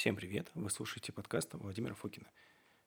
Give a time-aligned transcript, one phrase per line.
[0.00, 0.50] Всем привет!
[0.54, 2.26] Вы слушаете подкаст Владимира Фокина.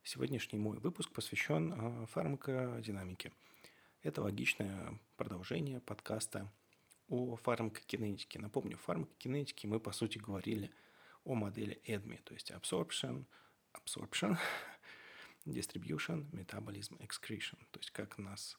[0.01, 3.31] Сегодняшний мой выпуск посвящен а, фармакодинамике.
[4.01, 6.51] Это логичное продолжение подкаста
[7.09, 8.39] о фармакокинетике.
[8.39, 10.71] Напомню, в фармакокинетике мы, по сути, говорили
[11.23, 13.25] о модели EDMI, то есть absorption,
[13.73, 14.35] absorption,
[15.45, 17.59] distribution, metabolism, excretion.
[17.69, 18.57] То есть как у нас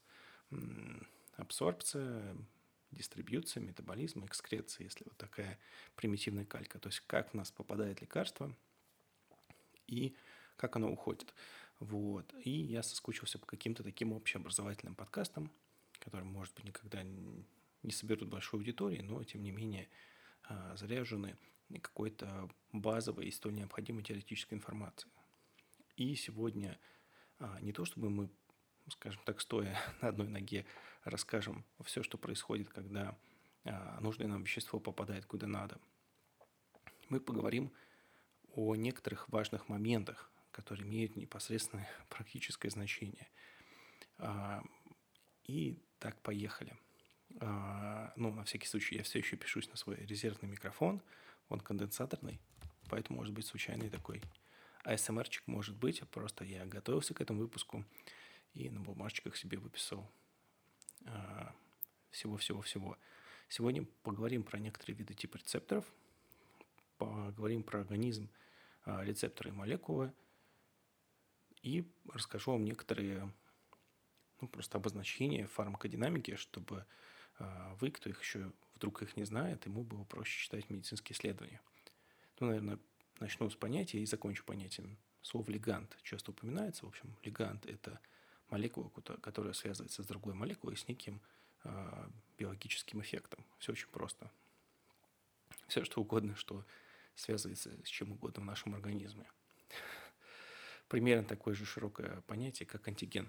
[1.36, 2.36] абсорбция,
[2.94, 5.58] дистрибьюция, метаболизм, экскреция, если вот такая
[5.96, 6.78] примитивная калька.
[6.78, 8.54] То есть как в нас попадает лекарство
[9.86, 10.16] и
[10.56, 11.34] как оно уходит.
[11.80, 12.32] Вот.
[12.44, 15.50] И я соскучился по каким-то таким общеобразовательным подкастам,
[15.98, 19.88] которые, может быть, никогда не соберут большой аудитории, но, тем не менее,
[20.44, 21.36] а, заряжены
[21.82, 25.12] какой-то базовой и столь необходимой теоретической информацией.
[25.96, 26.78] И сегодня
[27.38, 28.30] а, не то, чтобы мы
[28.88, 30.66] скажем так, стоя на одной ноге,
[31.04, 33.16] расскажем все, что происходит, когда
[33.64, 35.78] а, нужное нам вещество попадает куда надо.
[37.08, 37.72] Мы поговорим
[38.54, 43.28] о некоторых важных моментах, которые имеют непосредственное практическое значение.
[44.18, 44.62] А,
[45.44, 46.76] и так, поехали.
[47.40, 51.02] А, ну, на всякий случай, я все еще пишусь на свой резервный микрофон.
[51.48, 52.40] Он конденсаторный,
[52.88, 54.22] поэтому может быть случайный такой
[54.84, 56.02] ASMR-чик может быть.
[56.10, 57.84] Просто я готовился к этому выпуску
[58.54, 60.08] и на бумажечках себе выписал
[62.14, 62.96] всего-всего-всего.
[63.48, 65.84] Сегодня поговорим про некоторые виды типа рецепторов,
[66.96, 68.30] поговорим про организм,
[68.84, 70.12] а, рецепторы и молекулы,
[71.62, 73.30] и расскажу вам некоторые
[74.40, 76.86] ну, просто обозначения фармакодинамики, чтобы
[77.38, 81.60] а, вы, кто их еще вдруг их не знает, ему было проще читать медицинские исследования.
[82.40, 82.78] Ну, наверное,
[83.20, 84.98] начну с понятия и закончу понятием.
[85.22, 86.84] Слово «легант» часто упоминается.
[86.84, 88.00] В общем, легант– это–
[88.54, 88.88] молекула,
[89.20, 91.20] которая связывается с другой молекулой с неким
[91.64, 93.44] э, биологическим эффектом.
[93.58, 94.30] Все очень просто.
[95.66, 96.64] Все что угодно, что
[97.16, 99.26] связывается с чем угодно в нашем организме.
[100.88, 103.28] Примерно такое же широкое понятие, как антиген.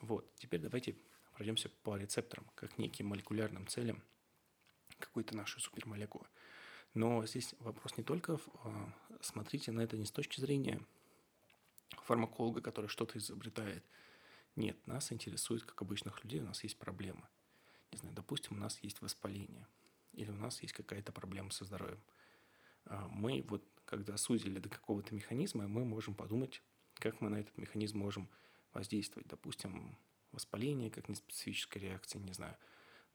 [0.00, 0.94] Вот, теперь давайте
[1.32, 4.02] пройдемся по рецепторам, как неким молекулярным целям
[4.98, 6.26] какой-то нашей супермолекулы.
[6.92, 8.86] Но здесь вопрос не только в, э,
[9.22, 10.80] смотрите на это не с точки зрения
[12.02, 13.82] фармаколога, который что-то изобретает,
[14.56, 17.28] нет, нас интересует, как обычных людей, у нас есть проблема.
[17.92, 19.66] Не знаю, допустим, у нас есть воспаление,
[20.12, 22.00] или у нас есть какая-то проблема со здоровьем.
[22.86, 26.62] А мы вот, когда сузили до какого-то механизма, мы можем подумать,
[26.94, 28.28] как мы на этот механизм можем
[28.72, 29.28] воздействовать.
[29.28, 29.96] Допустим,
[30.32, 32.56] воспаление как неспецифическая реакция, не знаю,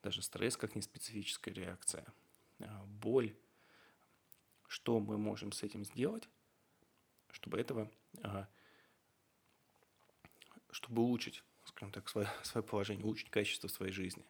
[0.01, 2.05] даже стресс как неспецифическая реакция,
[2.59, 3.35] а боль.
[4.67, 6.29] Что мы можем с этим сделать,
[7.31, 7.89] чтобы этого
[8.21, 8.47] а,
[10.79, 14.25] чтобы улучшить, скажем так, свое, свое положение, улучшить качество своей жизни.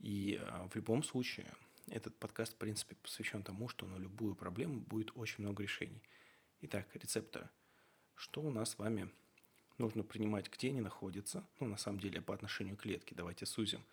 [0.00, 1.46] И а, в любом случае
[1.86, 6.02] этот подкаст, в принципе, посвящен тому, что на любую проблему будет очень много решений.
[6.62, 7.48] Итак, рецепторы.
[8.16, 9.10] Что у нас с вами
[9.78, 11.46] нужно принимать, где они находятся?
[11.60, 13.14] Ну, на самом деле, по отношению к клетке.
[13.14, 13.84] Давайте сузим.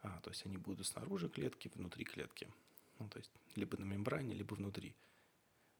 [0.00, 2.48] А, то есть они будут снаружи клетки, внутри клетки.
[2.98, 4.94] Ну, то есть либо на мембране, либо внутри.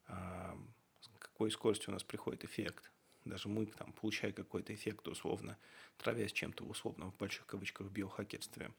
[0.06, 0.58] А,
[1.00, 2.92] с какой скоростью у нас приходит эффект?
[3.28, 5.56] Даже мы, там, получая какой-то эффект условно,
[5.99, 8.72] травясь чем-то условно в больших кавычках в биохакерстве,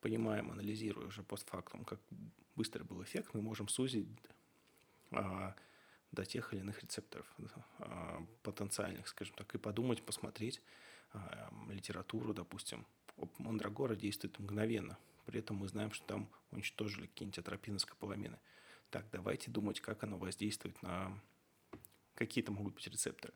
[0.00, 2.00] понимаем, анализируя уже постфактум, как
[2.56, 4.08] быстро был эффект, мы можем сузить
[5.10, 5.54] а,
[6.12, 7.26] до тех или иных рецепторов
[7.78, 10.62] а, потенциальных, скажем так, и подумать, посмотреть
[11.12, 12.86] а, литературу, допустим.
[13.38, 18.38] Мандрагора действует мгновенно, при этом мы знаем, что там уничтожили какие-нибудь атропины скополамины.
[18.90, 21.18] Так, давайте думать, как оно воздействует на
[22.14, 23.34] какие-то могут быть рецепторы.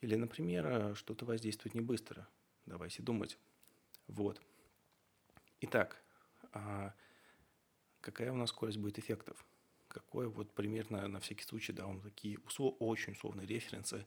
[0.00, 2.28] Или, например, что-то воздействует не быстро.
[2.66, 3.38] Давайте думать.
[4.06, 4.40] Вот.
[5.60, 6.02] Итак,
[6.52, 6.94] а
[8.00, 9.44] какая у нас скорость будет эффектов?
[9.88, 14.06] Какое вот примерно на всякий случай, да, вам такие услов, очень условные референсы,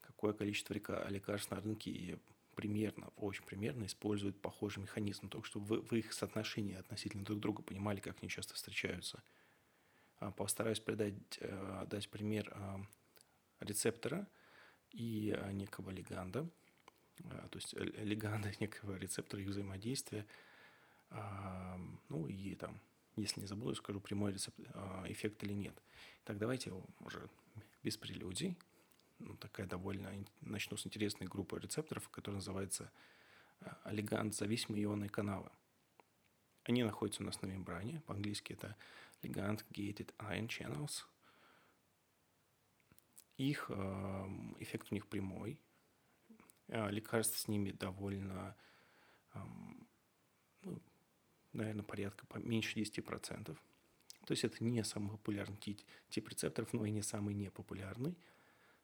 [0.00, 2.18] какое количество лекарств на рынке
[2.54, 7.62] примерно, очень примерно используют похожий механизм, только чтобы вы, вы их соотношение относительно друг друга
[7.62, 9.22] понимали, как они часто встречаются–
[10.36, 12.80] постараюсь придать, э, дать пример а,
[13.60, 14.26] рецептора
[14.90, 16.48] и а, некого леганда,
[17.18, 20.26] то есть леганда некого рецептора их взаимодействия.
[22.08, 22.80] Ну и там,
[23.14, 24.58] если не забуду, скажу прямой рецепт,
[25.06, 25.80] эффект или нет.
[26.24, 27.30] Так давайте уже
[27.82, 28.58] без прелюдий.
[29.18, 30.12] Ну, такая довольно...
[30.40, 32.90] Начну с интересной группы рецепторов, которая называется
[33.86, 35.50] легант зависимые ионные каналы.
[36.64, 38.02] Они находятся у нас на мембране.
[38.06, 38.76] По-английски это
[39.22, 41.04] Ligand Gated Ion Channels.
[43.36, 44.26] Их э,
[44.60, 45.60] эффект у них прямой.
[46.68, 48.56] Э, лекарств с ними довольно,
[49.34, 49.86] эм,
[50.62, 50.80] ну,
[51.52, 53.56] наверное, порядка меньше 10%.
[54.26, 58.16] То есть это не самый популярный тип рецепторов, но и не самый непопулярный.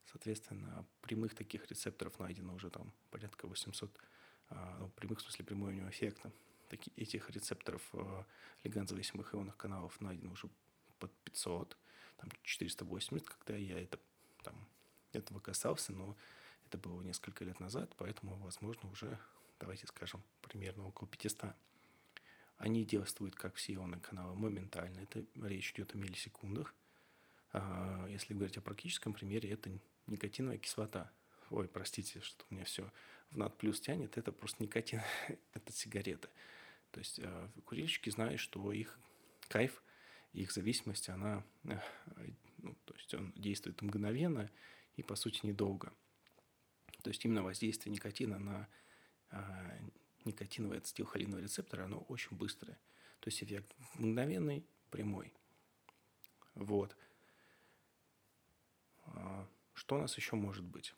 [0.06, 3.90] Соответственно, прямых таких рецепторов найдено уже там порядка 800,
[4.50, 6.30] а, ну, прямых в смысле прямого эффекта.
[6.96, 8.24] Этих рецепторов э,
[8.64, 10.48] ионных каналов найдено уже
[10.98, 11.76] под 500,
[12.16, 13.98] там 480, когда я это,
[14.42, 14.54] там,
[15.12, 16.16] этого касался, но
[16.66, 19.18] это было несколько лет назад, поэтому, возможно, уже,
[19.60, 21.54] давайте скажем, примерно около 500.
[22.58, 25.00] Они действуют, как все ионные каналы, моментально.
[25.00, 26.72] Это речь идет о миллисекундах.
[27.52, 29.70] А, если говорить о практическом примере, это
[30.06, 31.10] никотиновая кислота.
[31.50, 32.90] Ой, простите, что у меня все
[33.30, 34.16] в над плюс тянет.
[34.16, 35.00] Это просто никотин,
[35.54, 36.28] это сигареты.
[36.92, 38.98] То есть а, курильщики знают, что их
[39.48, 39.82] кайф,
[40.32, 41.44] их зависимость, она,
[42.58, 44.50] ну, то есть он действует мгновенно
[44.96, 45.92] и, по сути, недолго.
[47.02, 48.68] То есть именно воздействие никотина на
[49.30, 49.78] а,
[50.24, 52.78] никотиновый ацетилхолиновый рецептор, оно очень быстрое.
[53.20, 55.32] То есть эффект мгновенный, прямой.
[56.54, 56.96] Вот.
[59.06, 60.94] А, что у нас еще может быть?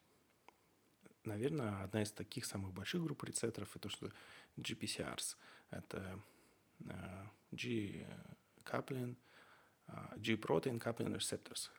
[1.24, 4.12] Наверное, одна из таких самых больших групп рецепторов это что
[4.58, 5.36] GPCRs.
[5.70, 6.20] Это
[6.80, 9.16] uh, G-protein
[10.80, 11.70] coupling receptors.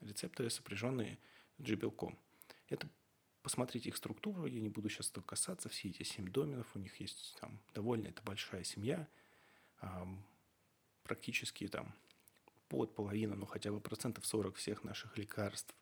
[0.00, 1.18] Рецепторы, сопряженные
[1.58, 2.18] G-белком.
[2.68, 2.88] Это
[3.42, 7.00] посмотрите их структуру, я не буду сейчас этого касаться, все эти семь доменов, у них
[7.00, 9.08] есть там довольно это большая семья,
[11.02, 11.94] практически там
[12.68, 15.74] под половину, ну хотя бы процентов 40 всех наших лекарств,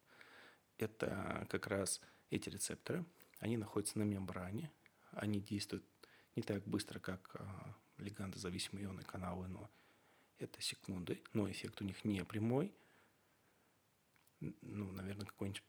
[0.78, 2.00] это как раз
[2.30, 3.04] эти рецепторы.
[3.38, 4.70] Они находятся на мембране,
[5.12, 5.84] они действуют
[6.36, 9.68] не так быстро, как а, легандозависимые ионные каналы, но
[10.38, 12.72] это секунды, но эффект у них не прямой.
[14.40, 15.62] Ну, наверное, какой-нибудь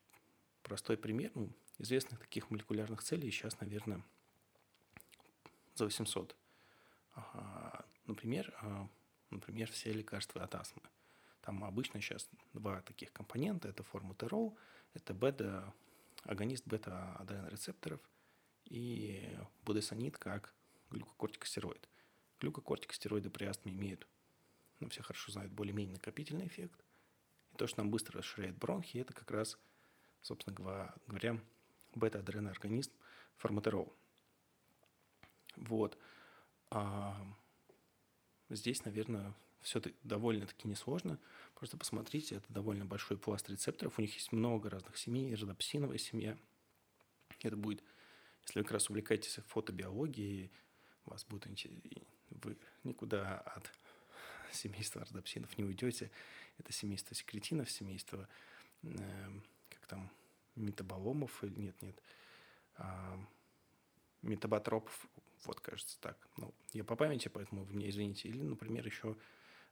[0.63, 1.31] простой пример.
[1.35, 4.01] Ну, известных таких молекулярных целей сейчас, наверное,
[5.75, 6.35] за 800.
[8.05, 8.87] Например, а,
[9.29, 10.83] например, все лекарства от астмы–
[11.41, 13.67] там обычно сейчас два таких компонента.
[13.67, 14.57] Это формутерол,
[14.93, 15.73] это бета,
[16.23, 17.99] агонист бета-адренорецепторов
[18.71, 20.53] и будесонид как
[20.91, 21.89] глюкокортикостероид.
[22.39, 24.07] Глюкокортикостероиды при астме имеют,
[24.79, 26.83] ну, все хорошо знают, более-менее накопительный эффект.
[27.51, 29.57] И то, что нам быстро расширяет бронхи, это как раз,
[30.21, 31.37] собственно говоря,
[31.95, 32.91] бета-адреноорганизм
[33.35, 33.93] формутерол.
[35.57, 35.97] Вот.
[36.69, 37.21] А
[38.49, 41.19] здесь, наверное, все довольно-таки несложно.
[41.55, 43.99] Просто посмотрите, это довольно большой пласт рецепторов.
[43.99, 46.37] У них есть много разных семей, родопсиновая семья.
[47.41, 47.83] Это будет,
[48.43, 50.51] если вы как раз увлекаетесь фотобиологией,
[51.05, 51.47] вас будет
[52.29, 53.71] вы никуда от
[54.51, 56.11] семейства родопсинов не уйдете.
[56.57, 58.27] Это семейство секретинов, семейство,
[58.83, 59.31] э,
[59.69, 60.11] как там,
[60.55, 62.01] метаболомов, или нет, нет,
[62.77, 63.17] э,
[64.21, 65.07] метаботропов,
[65.45, 66.17] вот, кажется, так.
[66.37, 68.29] Ну, я по памяти, поэтому вы меня извините.
[68.29, 69.15] Или, например, еще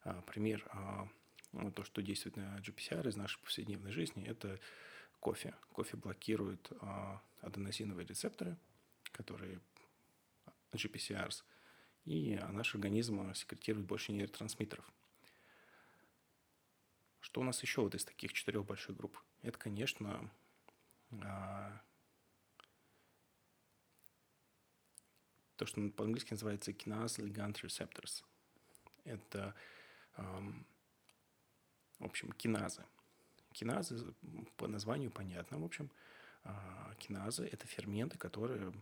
[0.04, 1.08] а, пример, а,
[1.52, 4.60] ну, то, что действует на GPCR из нашей повседневной жизни, это
[5.20, 5.54] кофе.
[5.72, 8.58] Кофе блокирует а, аденозиновые рецепторы,
[9.12, 9.60] которые
[10.72, 11.44] GPCRs,
[12.06, 14.86] и наш организм секретирует больше нейротрансмиттеров.
[17.22, 19.20] Что у нас еще вот из таких четырех больших групп?
[19.42, 20.32] Это, конечно,
[25.56, 28.24] то, что по-английски называется kinase ligand receptors.
[29.04, 29.56] Это
[30.16, 32.86] в общем, киназы.
[33.52, 34.14] Киназы
[34.56, 35.60] по названию понятно.
[35.60, 35.92] В общем,
[36.50, 38.74] а, киназы– это ферменты, которые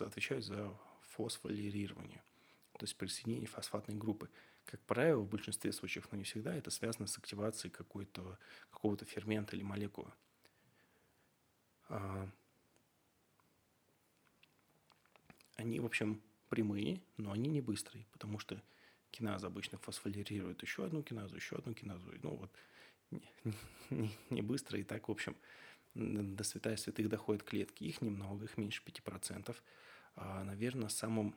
[0.00, 0.72] отвечают за
[1.10, 2.22] фосфорилирование,
[2.72, 4.28] то есть присоединение фосфатной группы.
[4.64, 8.38] Как правило, в большинстве случаев, но не всегда, это связано с активацией какой-то,
[8.70, 10.12] какого-то фермента или молекулы.
[11.88, 12.28] А,
[15.56, 18.60] они, в общем, прямые, но они не быстрые, потому что
[19.10, 22.12] киназа обычно фосфорилирует еще одну киназу, еще одну киназу.
[22.22, 22.50] Ну вот
[23.10, 23.22] не,
[23.90, 25.36] не, не быстро и так, в общем,
[25.94, 27.84] до святая святых доходят клетки.
[27.84, 29.56] Их немного, их меньше 5%.
[30.16, 31.34] А, наверное, самым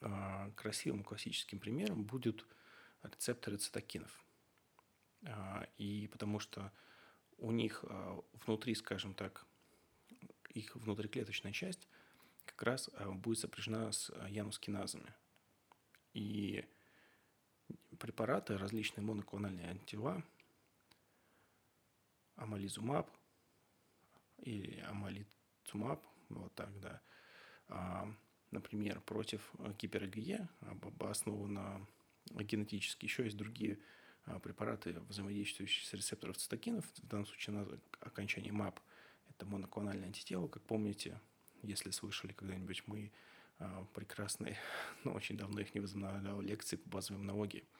[0.00, 2.46] а, красивым классическим примером будут
[3.02, 4.24] рецепторы цитокинов.
[5.24, 6.72] А, и потому что
[7.38, 7.84] у них
[8.44, 9.46] внутри, скажем так,
[10.50, 11.88] их внутриклеточная часть
[12.44, 15.14] как раз будет сопряжена с янускиназами.
[16.12, 16.68] И
[17.98, 20.22] препараты, различные моноклональные антитела,
[22.36, 23.08] амализумаб
[24.42, 27.00] или амалицумаб, вот так, да,
[27.68, 28.12] а,
[28.50, 31.86] например, против гиперэгие, обоснованно
[32.30, 33.04] генетически.
[33.04, 33.78] Еще есть другие
[34.24, 36.84] а, препараты, взаимодействующие с рецептором цитокинов.
[36.96, 38.80] В данном случае на окончание МАП–
[39.30, 40.48] это моноклональное антитело.
[40.48, 41.20] Как помните,
[41.62, 43.12] если слышали когда-нибудь, мы
[43.58, 44.58] а, прекрасные,
[45.04, 47.64] но очень давно их не возобновлял, лекции по базовой иммунологии–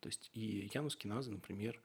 [0.00, 1.80] То есть и янускиназы, например,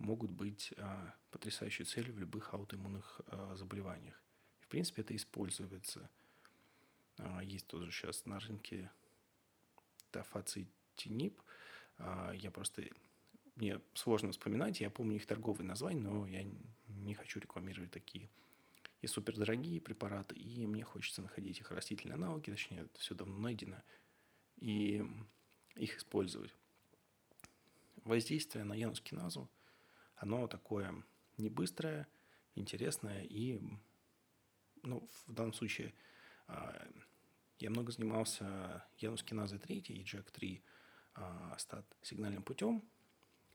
[0.00, 4.20] могут быть а, потрясающей целью в любых аутоиммунных а, заболеваниях.
[4.60, 6.10] В принципе, это используется.
[7.18, 8.90] А, есть тоже сейчас на рынке
[10.10, 11.40] тафацитинип.
[12.34, 12.84] Я просто...
[13.56, 16.44] Мне сложно вспоминать, я помню их торговые названия, но я
[16.88, 18.30] не хочу рекламировать такие
[19.02, 23.82] и супердорогие препараты, и мне хочется находить их растительные аналоги, точнее, это все давно найдено,
[24.56, 25.04] и
[25.74, 26.54] их использовать.
[28.04, 29.48] Воздействие на янускиназу,
[30.20, 30.94] оно такое
[31.36, 32.06] не быстрое,
[32.54, 33.60] интересное, и
[34.82, 35.92] ну, в данном случае
[36.46, 36.88] а,
[37.58, 40.62] я много занимался янускиназой 3 и JAK3
[41.14, 42.82] а, стат сигнальным путем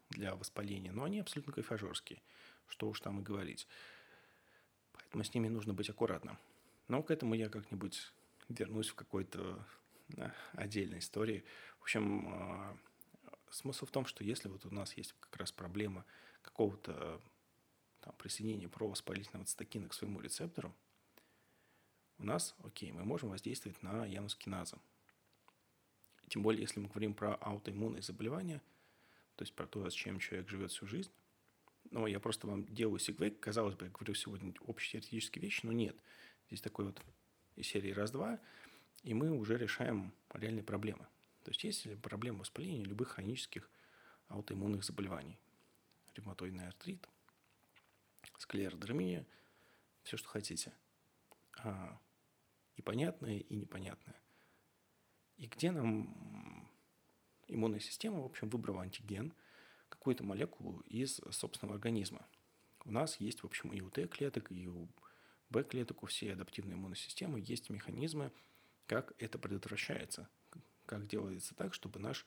[0.10, 2.22] для воспаления, но они абсолютно кайфажорские,
[2.68, 3.68] что уж там и говорить
[5.16, 6.38] поэтому с ними нужно быть аккуратным.
[6.90, 8.12] Но к этому я как-нибудь
[8.50, 9.66] вернусь в какой-то
[10.54, 11.46] отдельной истории.
[11.80, 12.78] В общем, а,
[13.50, 16.06] смысл в том, что если вот у нас есть как раз проблема
[16.46, 17.22] какого-то
[18.02, 20.74] там, присоединения провоспалительного цитокина к своему рецептору,
[22.18, 24.78] у нас, окей, мы можем воздействовать на янускиназы.
[26.30, 28.62] Тем более, если мы говорим про аутоиммунные заболевания,
[29.36, 31.12] то есть про то, с чем человек живет всю жизнь,
[31.92, 33.32] ну, я просто вам делаю сегвей.
[33.32, 35.96] Казалось бы, я говорю сегодня общие теоретические вещи, но нет.
[36.48, 37.02] Здесь такой вот
[37.56, 38.40] из серии раз-два,
[39.04, 41.06] и мы уже решаем реальные проблемы.
[41.44, 43.70] То есть есть проблема воспаления любых хронических
[44.30, 45.38] аутоиммунных заболеваний.
[46.16, 47.08] Ревматоидный артрит,
[48.38, 49.28] склеродермия,
[50.04, 50.74] все, что хотите.
[51.60, 52.00] А,
[52.76, 54.20] и понятное, и непонятное.
[55.38, 56.70] И где нам
[57.48, 59.34] иммунная система, в общем, выбрала антиген–
[59.90, 62.26] какую-то молекулу из собственного организма.
[62.84, 64.88] У нас есть, в общем, и у Т-клеток, и у
[65.50, 68.32] Б-клеток, у всей адаптивной иммунной системы есть механизмы,
[68.88, 70.30] как это предотвращается,
[70.86, 72.26] как делается так, чтобы наш,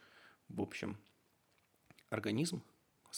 [0.49, 0.99] в общем,
[2.11, 2.63] организм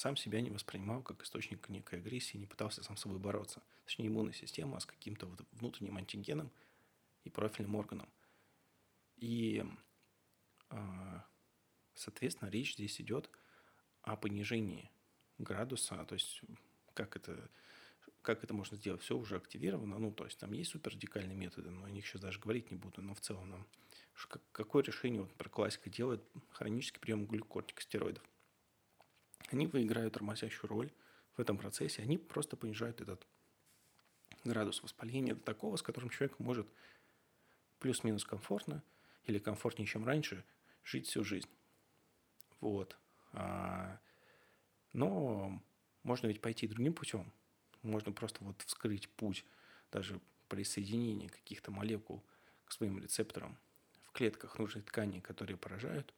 [0.00, 3.60] сам себя не воспринимал как источник некой агрессии, не пытался сам с собой бороться.
[3.84, 6.50] Точнее, иммунная система с каким-то вот внутренним антигеном
[7.24, 8.08] и профильным органом.
[9.18, 9.62] И,
[10.70, 11.22] а,
[11.92, 13.28] соответственно, речь здесь идет
[14.00, 14.90] о понижении
[15.36, 16.40] градуса, то есть
[16.94, 17.50] как это,
[18.22, 21.84] как это можно сделать, все уже активировано, ну, то есть там есть суперрадикальные методы, но
[21.84, 23.66] о них сейчас даже говорить не буду, но в целом нам
[24.52, 28.24] какое решение, вот, например, классика делает хронический прием глюкортикостероидов.
[29.50, 30.92] Они выиграют тормозящую роль
[31.36, 33.26] в этом процессе, они просто понижают этот
[34.44, 36.68] градус воспаления до такого, с которым человек может
[37.80, 38.82] плюс-минус комфортно
[39.24, 40.44] или комфортнее, чем раньше,
[40.84, 41.48] жить всю жизнь.
[42.60, 42.96] Вот.
[43.32, 43.98] А,
[44.92, 45.60] но
[46.02, 47.32] можно ведь пойти другим путем.
[47.82, 49.44] Можно просто вот вскрыть путь
[49.90, 52.24] даже присоединения каких-то молекул
[52.64, 53.58] к своим рецепторам
[54.04, 56.14] в клетках нужной ткани, которые поражают,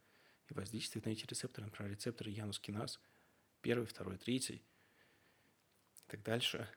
[0.48, 3.00] и воздействовать на эти рецепторы, например, рецепторы янускиназ,
[3.62, 6.68] первый, второй, третий, и так дальше.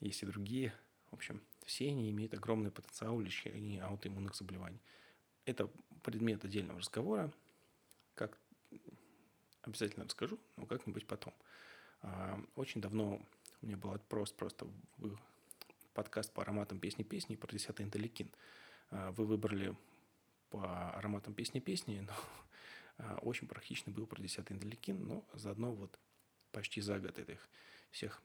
[0.00, 0.74] Есть и другие.
[1.10, 4.80] В общем, все они имеют огромный потенциал лечения аутоиммунных заболеваний.
[5.46, 5.70] Это
[6.02, 7.32] предмет отдельного разговора,
[8.14, 8.38] как
[9.64, 11.32] Обязательно расскажу, но как-нибудь потом.
[12.02, 13.22] А, очень давно
[13.62, 14.66] у меня был отпрос просто
[14.98, 15.18] в
[15.94, 18.30] подкаст по ароматам песни-песни про 10 интерлейкин.
[18.90, 19.74] А, вы выбрали
[20.50, 22.12] по ароматам песни-песни, но
[22.98, 25.98] а, очень практичный был про 10 интерлейкин, но заодно вот
[26.54, 27.48] почти за год этих
[27.90, 28.22] всех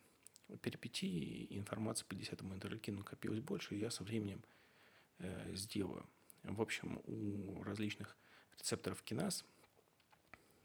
[0.61, 4.43] перипетий и информации по 10 интерлейкину копилось больше, и я со временем
[5.19, 6.05] э, сделаю.
[6.43, 8.15] В общем, у различных
[8.57, 9.43] рецепторов киназ–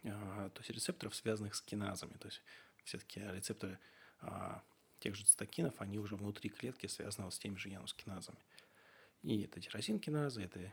[0.04, 2.14] а, то есть рецепторов, связанных с киназами.
[2.18, 2.42] То есть
[2.84, 3.78] все-таки рецепторы
[4.20, 4.62] а,
[5.00, 8.38] тех же цитокинов, они уже внутри клетки связаны вот с теми же янускиназами.
[9.22, 10.72] И это тирозин-киназы, это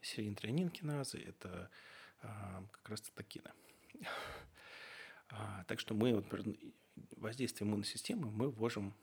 [0.00, 1.70] серин-трианин-киназы, это
[2.22, 3.50] а, как раз цитокины.
[5.66, 6.26] Так что мы вот
[7.16, 8.94] воздействие иммунной системы мы можем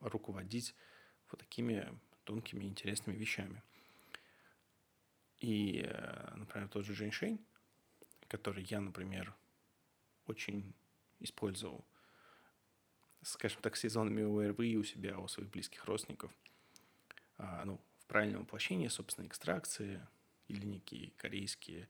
[0.00, 0.74] руководить
[1.30, 3.62] вот такими тонкими интересными вещами.
[5.40, 7.38] И, э, например, тот же женьшень,
[8.26, 9.34] который я, например,
[10.26, 10.74] очень
[11.20, 11.84] использовал,
[13.22, 16.32] скажем так, сезонами ОРВИ у себя, у своих близких родственников,
[17.38, 20.06] а, ну, в правильном воплощении, собственно, экстракции
[20.48, 21.88] или некие корейские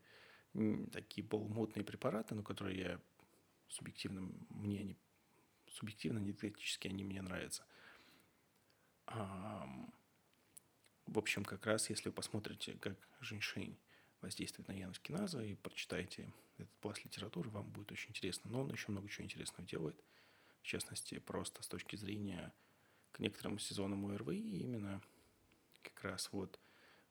[0.91, 2.99] такие полумутные препараты, но которые я
[3.67, 4.97] субъективно, мне они,
[5.67, 7.65] субъективно, диететически они мне нравятся.
[9.07, 13.77] В общем, как раз, если вы посмотрите, как женьшень
[14.21, 18.51] воздействует на янус-киназа, и прочитайте этот пласт литературы, вам будет очень интересно.
[18.51, 20.03] Но он еще много чего интересного делает,
[20.61, 22.53] в частности, просто с точки зрения
[23.11, 25.01] к некоторым сезонам ОРВИ, именно
[25.81, 26.59] как раз вот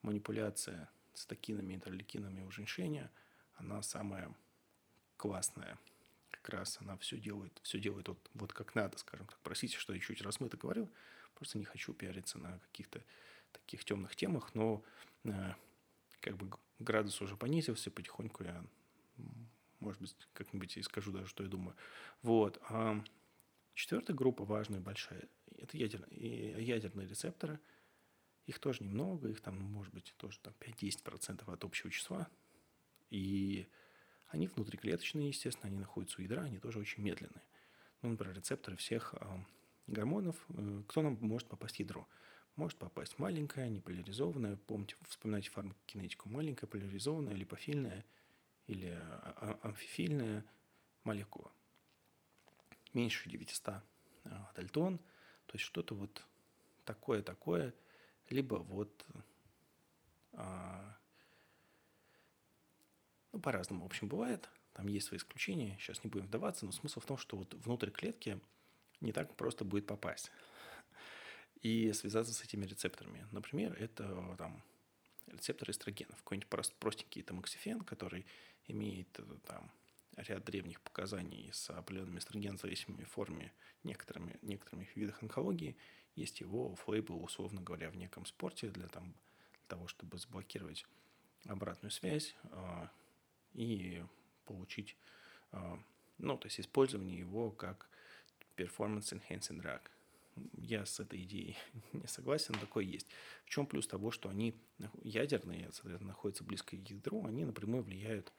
[0.02, 3.10] манипуляция с токинами, интерлейкинами у женьшеня,
[3.58, 4.34] она самая
[5.16, 5.78] классная.
[6.30, 9.38] Как раз она все делает, все делает вот, вот как надо, скажем так.
[9.42, 10.90] Простите, что я чуть размыто говорил,
[11.34, 13.02] просто не хочу пиариться на каких-то
[13.52, 14.82] таких темных темах, но
[15.24, 15.52] э,
[16.20, 18.64] как бы градус уже понизился, потихоньку я,
[19.80, 21.76] может быть, как-нибудь и скажу даже, что я думаю.
[22.22, 22.60] Вот.
[22.68, 23.02] А
[23.74, 27.58] четвертая группа важная, большая, это ядерные, ядерные рецепторы.
[28.46, 32.28] Их тоже немного, их там, может быть, тоже там 5-10% от общего числа.
[33.10, 33.66] И
[34.28, 37.44] они внутриклеточные, естественно, они находятся у ядра, они тоже очень медленные.
[38.02, 39.14] Ну, например, рецепторы всех
[39.88, 40.36] гормонов.
[40.50, 42.06] Э, кто нам может попасть в ядро?
[42.56, 44.56] Может попасть маленькая, неполяризованная.
[44.56, 46.28] Помните, вспоминайте фармакокинетику.
[46.28, 48.04] Маленькая, поляризованная, липофильная
[48.66, 50.44] или а, а, амфифильная
[51.04, 51.50] молекула.
[52.92, 53.66] Меньше 900
[54.24, 54.98] а, дальтон.
[55.46, 56.24] То есть что-то вот
[56.84, 57.74] такое-такое.
[58.28, 59.06] Либо вот
[63.38, 64.48] ну, по-разному, в общем, бывает.
[64.72, 67.90] Там есть свои исключения, сейчас не будем вдаваться, но смысл в том, что вот внутрь
[67.90, 68.40] клетки
[69.00, 70.32] не так просто будет попасть
[71.62, 73.26] и связаться с этими рецепторами.
[73.30, 74.62] Например, это там
[75.26, 76.16] рецепторы эстрогенов.
[76.18, 78.26] Какой-нибудь простенький тамоксифен, который
[78.66, 79.70] имеет э, там
[80.16, 83.52] ряд древних показаний с определенными эстрогенозависимыми формами
[83.84, 85.76] некоторыми, некоторыми видах онкологии.
[86.16, 90.86] Есть его флейбл, условно говоря, в неком спорте для, там, для того, чтобы заблокировать
[91.46, 92.88] обратную связь э,
[93.58, 94.04] и
[94.44, 94.96] получить,
[95.52, 95.76] э,
[96.18, 97.88] ну, то есть использование его как
[98.56, 99.82] performance enhancing drug–
[100.54, 101.56] я с этой идеей
[101.92, 103.06] не согласен, такой есть.
[103.44, 104.54] В чем плюс того, что они
[105.02, 108.32] ядерные, соответственно, находятся близко к ядру, они напрямую влияют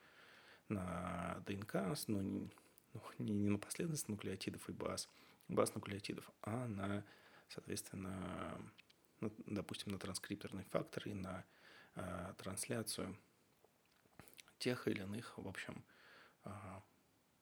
[0.68, 1.74] на ДНК,
[2.06, 2.50] но не,
[2.92, 5.08] ну, не, не на последовательность нуклеотидов и баз,
[5.48, 7.04] баз нуклеотидов, а на,
[7.48, 8.60] соответственно,
[9.20, 11.44] на, допустим, на транскрипторные факторы, на
[11.96, 13.16] э, трансляцию
[14.60, 15.84] тех или иных, в общем,
[16.44, 16.50] э,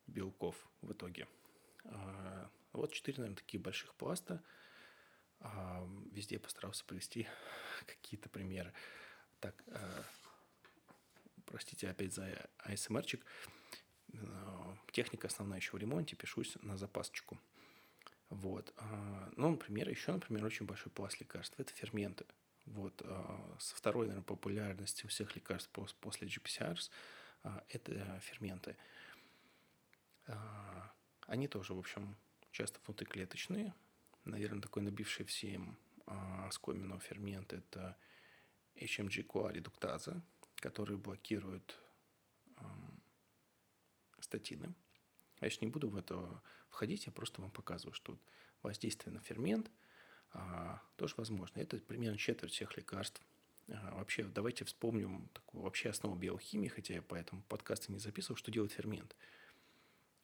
[0.06, 1.28] белков в итоге.
[1.84, 4.42] Э, вот четыре, наверное, таких больших пласта.
[5.40, 7.28] А, везде я постарался привести
[7.86, 8.72] какие-то примеры.
[9.40, 10.04] Так, а,
[11.44, 13.24] простите опять за ASMR-чик.
[14.14, 17.38] А, техника основная еще в ремонте, пишусь на запасочку.
[18.30, 18.74] Вот.
[19.36, 22.26] Ну, например, еще, например, очень большой пласт лекарств– это ферменты.
[22.74, 23.02] Вот.
[23.58, 26.90] Со второй, наверное, популярности у всех лекарств после GPCRs–
[27.68, 28.76] это ферменты.
[31.26, 32.16] Они тоже, в общем,
[32.50, 33.74] часто внутриклеточные.
[34.24, 37.96] Наверное, такой набивший всем а, оскомину фермент– это
[38.76, 40.22] HMG-CoA редуктаза,
[40.56, 41.78] который блокирует
[44.20, 44.74] статины.
[45.40, 48.18] Я сейчас не буду в это входить, я просто вам показываю, что
[48.62, 49.72] воздействие на фермент а,
[50.96, 51.60] тоже возможно.
[51.60, 53.22] Это примерно четверть всех лекарств.
[53.68, 58.36] А, вообще, давайте вспомним такую вообще основу биохимии, хотя я по этому подкасту не записывал,
[58.36, 59.14] что делает фермент–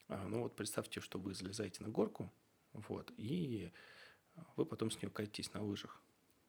[0.09, 2.31] а, ну вот представьте, что вы залезаете на горку,
[2.73, 3.73] вот, и
[4.57, 6.01] вы потом с нее катитесь на лыжах.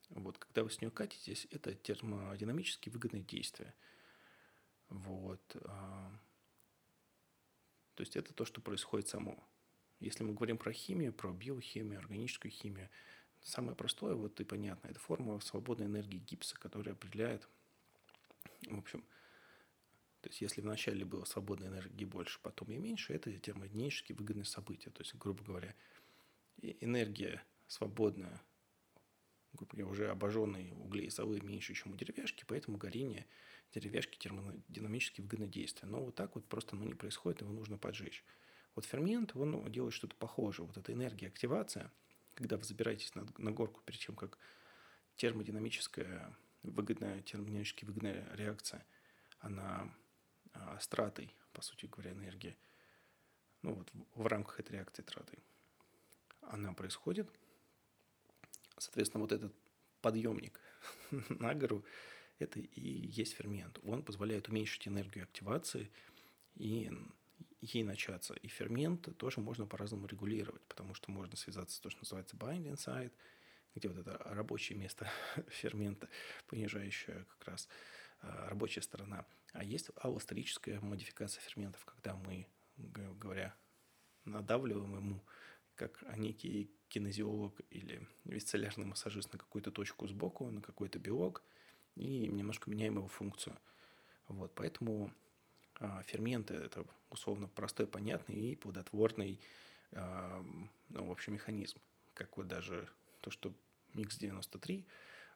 [0.09, 3.73] Вот, когда вы с нее катитесь, это термодинамически выгодное действие.
[4.89, 5.41] Вот.
[5.65, 6.19] А,
[7.95, 9.41] то есть это то, что происходит само.
[9.99, 12.89] Если мы говорим про химию, про биохимию, органическую химию,
[13.45, 17.47] самое простое вот и понятное, это формула свободной энергии гипса, которая определяет,
[18.67, 19.03] в общем,
[20.21, 24.91] то есть, если вначале было свободной энергии больше, потом и меньше, это термодинамически выгодное событие.
[24.91, 25.75] То есть, грубо говоря,
[26.63, 28.41] энергия свободная,
[29.53, 33.27] грубо говоря, уже обожженные углей золы меньше, чем у деревяшки, поэтому горение
[33.71, 35.91] деревяшки термодинамически выгодное действие.
[35.91, 38.23] Но вот так вот просто ну, не происходит, его нужно поджечь.
[38.73, 40.65] Вот фермент, он делает что-то похожее.
[40.65, 41.91] Вот эта энергия активация,
[42.35, 44.37] когда вы забираетесь на, на горку перед тем, как
[45.15, 48.85] термодинамическая выгодная, термодинамически выгодная реакция,
[49.39, 49.89] она
[50.53, 50.87] а, с
[51.53, 52.57] по сути говоря, энергии,
[53.61, 55.39] ну вот в, в рамках этой реакции траты,
[56.41, 57.29] она происходит.
[58.77, 59.53] Соответственно, вот этот
[60.01, 60.59] подъемник
[61.29, 61.85] на гору,
[62.39, 63.79] это и есть фермент.
[63.83, 65.89] Он позволяет уменьшить энергию активации
[66.55, 66.91] и
[67.61, 68.33] ей начаться.
[68.33, 72.75] И фермент тоже можно по-разному регулировать, потому что можно связаться с то, что называется binding
[72.75, 73.13] site,
[73.75, 75.09] где вот это рабочее место
[75.49, 76.09] фермента,
[76.47, 77.69] понижающее как раз
[78.21, 79.25] а, рабочая сторона.
[79.53, 83.55] А есть аллостерическая модификация ферментов, когда мы, говоря,
[84.25, 85.23] надавливаем ему,
[85.75, 91.43] как некий кинезиолог или висцеллярный массажист на какую-то точку сбоку, на какой-то белок,
[91.95, 93.57] и немножко меняем его функцию.
[94.27, 95.13] Вот, поэтому
[96.05, 99.39] ферменты– это условно простой, понятный и плодотворный
[99.91, 100.43] а,
[100.89, 101.79] ну, в общем, механизм.
[102.13, 102.88] Как вот даже
[103.21, 103.53] то, что
[103.93, 104.85] МИКС-93,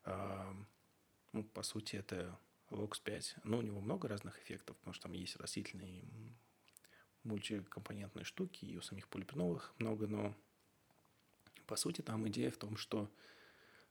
[0.06, 0.56] а,
[1.34, 2.38] ну, по сути, это
[2.70, 3.40] LOX5.
[3.44, 6.04] Но у него много разных эффектов, потому что там есть растительный
[7.24, 10.36] мультикомпонентные штуки, и у самих полипеновых много, но
[11.66, 13.10] по сути там идея в том, что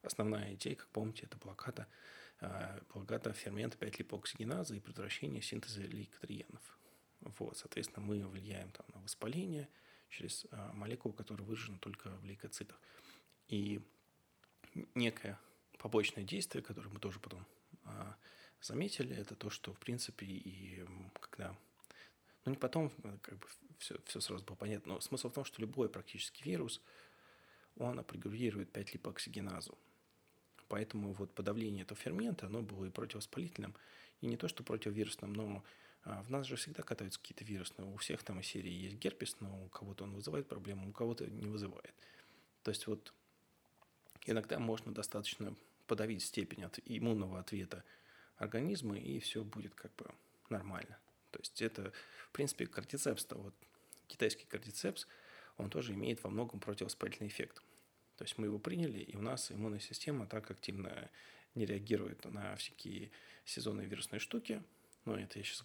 [0.02, 1.86] основная идея, как помните, это блокада,
[2.40, 6.78] э, блокада фермента 5-липоксигеназы и предотвращение синтеза лейкотриенов.
[7.20, 9.68] Вот, соответственно, мы влияем там, на воспаление
[10.08, 12.80] через э, молекулу, которая выражена только в лейкоцитах.
[13.48, 13.80] И
[14.94, 15.38] некое
[15.78, 17.46] побочное действие, которое мы тоже потом
[17.84, 18.16] а,
[18.60, 20.84] заметили, это то, что, в принципе, и
[21.20, 21.56] когда...
[22.44, 23.46] Ну, не потом, э, как бы
[23.78, 26.80] все, все сразу было понятно, но смысл в том, что любой практически вирус,
[27.76, 29.76] он апрегулирует 5-липоксигеназу.
[30.68, 33.74] Поэтому вот подавление этого фермента, оно было и противовоспалительным,
[34.20, 35.64] и не то, что противовирусным, но
[36.04, 37.88] а, в нас же всегда катаются какие-то вирусные.
[37.88, 41.26] У всех там из серии есть герпес, но у кого-то он вызывает проблему, у кого-то
[41.26, 41.94] не вызывает.
[42.62, 43.12] То есть вот
[44.26, 45.54] иногда можно достаточно
[45.86, 47.82] подавить степень от иммунного ответа
[48.36, 50.06] организма, и все будет как бы
[50.50, 50.98] нормально.
[51.30, 51.92] То есть это,
[52.26, 53.54] в принципе, кардицепс, вот
[54.06, 55.06] китайский кардицепс,
[55.56, 57.62] он тоже имеет во многом противовоспалительный эффект.
[58.18, 61.08] То есть мы его приняли, и у нас иммунная система так активно
[61.54, 63.12] не реагирует на всякие
[63.44, 64.62] сезонные вирусные штуки.
[65.04, 65.64] Но это я сейчас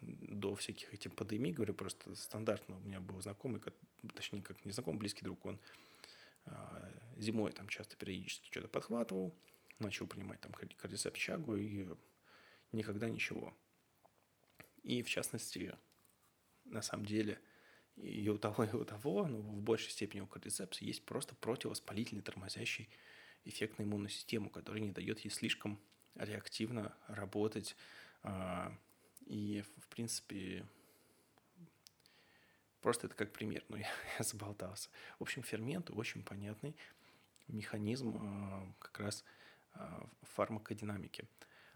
[0.00, 3.62] до всяких этих пандемий говорю, просто стандартно у меня был знакомый,
[4.14, 5.58] точнее, как не знакомый, близкий друг, он
[6.44, 9.34] а, зимой там часто периодически что-то подхватывал,
[9.78, 11.88] начал принимать там кардицепс чагу и
[12.72, 13.56] никогда ничего.
[14.82, 15.74] И в частности,
[16.66, 17.40] на самом деле,
[17.96, 22.22] и у того, и у того, но в большей степени у кардицепса есть просто противовоспалительный
[22.22, 22.88] тормозящий
[23.44, 25.80] эффект на иммунную систему, который не дает ей слишком
[26.14, 27.76] реактивно работать.
[28.22, 28.76] А,
[29.26, 30.66] и, в принципе,
[32.80, 34.90] просто это как пример, но я, я заболтался.
[35.18, 36.76] В общем, фермент очень понятный
[37.48, 39.24] механизм а, как раз
[39.74, 41.28] а, фармакодинамики.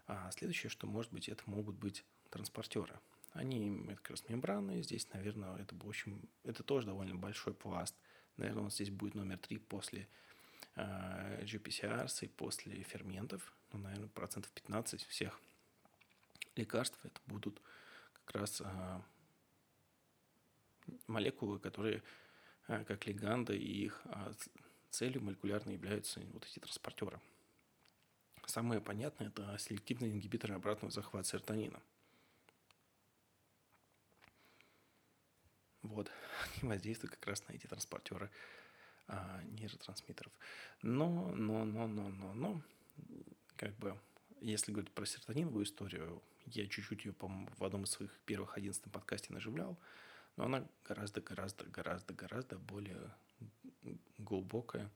[0.07, 2.99] А следующее, что может быть, это могут быть транспортеры.
[3.33, 4.81] Они это как раз мембраны.
[4.81, 7.95] Здесь, наверное, это, в общем, это тоже довольно большой пласт.
[8.37, 10.07] Наверное, он здесь будет номер три после
[10.75, 13.53] э, GPCRs и после ферментов.
[13.71, 15.39] Ну, наверное, процентов 15 всех
[16.55, 17.61] лекарств это будут
[18.25, 19.01] как раз э,
[21.07, 22.03] молекулы, которые
[22.67, 24.33] э, как лиганды, и их э,
[24.89, 27.19] целью молекулярно являются вот эти транспортеры.
[28.45, 31.79] Самое понятное– это селективные ингибиторы обратного захвата серотонина.
[35.83, 36.11] Вот,
[36.61, 38.29] они воздействуют как раз на эти транспортеры
[39.07, 40.31] а, нейротрансмиттеров.
[40.81, 42.61] Но, но, но, но, но, но,
[43.55, 43.97] как бы,
[44.41, 48.91] если говорить про серотониновую историю, я чуть-чуть ее, по-моему, в одном из своих первых 11
[48.91, 49.77] подкасте наживлял,
[50.35, 53.13] но она гораздо, гораздо, гораздо, гораздо более
[54.17, 54.89] глубокая,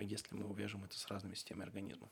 [0.00, 2.10] если мы увяжем это с разными системами организма.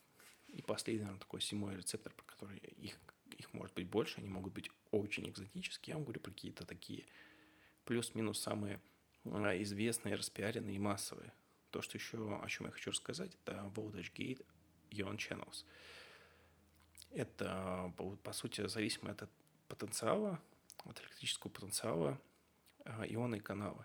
[0.49, 2.99] И последний, наверное, такой седьмой рецептор, про который их,
[3.39, 5.93] их может быть больше, они могут быть очень экзотические.
[5.93, 7.07] Я вам говорю про какие-то такие
[7.90, 8.81] плюс-минус самые
[9.24, 11.33] а, известные, распиаренные и массовые.
[11.72, 14.46] То, что еще, о чем я хочу рассказать, это Voltage Gate
[14.90, 15.64] Ion Channels.
[17.11, 19.29] Это, по сути, зависимо от
[19.66, 20.40] потенциала,
[20.85, 22.20] от электрического потенциала
[22.85, 23.85] а, ионные каналы.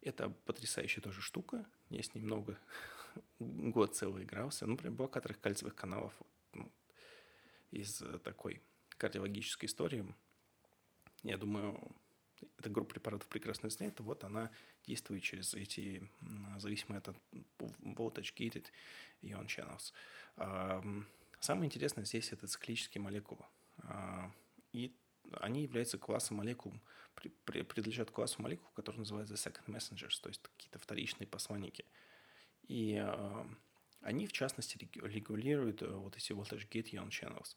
[0.00, 1.66] Это потрясающая тоже штука.
[1.90, 2.58] Я с ней много
[3.38, 4.66] год целый игрался.
[4.66, 6.14] Ну, прям блокаторах кальциевых каналов
[6.54, 6.72] ну,
[7.72, 8.62] из такой
[8.96, 10.14] кардиологической истории.
[11.22, 11.94] Я думаю,
[12.58, 14.00] эта группа препаратов прекрасно знает.
[14.00, 14.50] Вот она
[14.86, 16.08] действует через эти
[16.58, 17.16] зависимые от
[17.58, 18.66] voltage-gated
[19.22, 19.92] ion channels.
[21.40, 23.44] Самое интересное здесь это циклические молекулы.
[23.82, 24.32] А,
[24.72, 24.96] и
[25.40, 26.72] они являются классом молекул,
[27.44, 31.84] принадлежат классу молекул, который называется second messengers, то есть какие-то вторичные посланники.
[32.62, 32.96] И
[34.00, 37.56] они, в частности, регулируют э, вот эти voltage gate ion channels.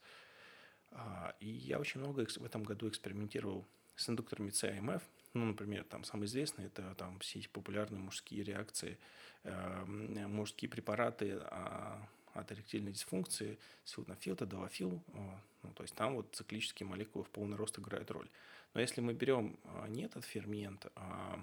[0.90, 3.66] А, и я очень много в этом году экспериментировал
[3.98, 5.02] с индукторами CIMF.
[5.34, 8.98] Ну, например, там самый известный это там все эти популярные мужские реакции,
[9.44, 11.96] э, мужские препараты э,
[12.32, 15.02] от эректильной дисфункции, силтофил, тадалофил.
[15.14, 15.18] Э,
[15.62, 18.28] ну, то есть там вот циклические молекулы в полный рост играют роль.
[18.74, 21.38] Но если мы берем э, не этот фермент, а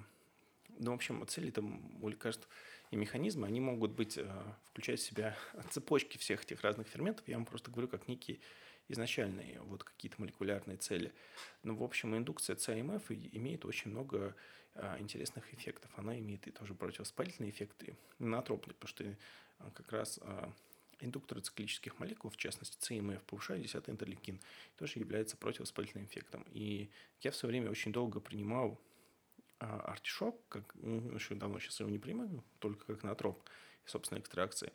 [0.79, 2.47] ну, в общем, цели там лекарств
[2.91, 4.27] и механизмы, они могут быть, э,
[4.65, 5.37] включать в себя
[5.69, 7.27] цепочки всех этих разных ферментов.
[7.27, 8.39] Я вам просто говорю, как некие
[8.87, 11.13] изначальные вот какие-то молекулярные цели.
[11.63, 14.35] Но, в общем, индукция ЦМФ имеет очень много
[14.75, 15.91] а, интересных эффектов.
[15.95, 19.17] Она имеет и тоже противовоспалительные эффекты, инотропные, потому что
[19.59, 20.51] а, как раз а,
[20.99, 24.39] индукторы циклических молекул, в частности ЦМФ, повышают 10 интерлейкин,
[24.77, 26.45] тоже является противовоспалительным эффектом.
[26.51, 26.89] И
[27.21, 28.79] я в свое время очень долго принимал
[29.59, 33.41] а, артишок, как, ну, еще давно сейчас его не принимаю, только как натроп
[33.85, 34.71] и собственной экстракции.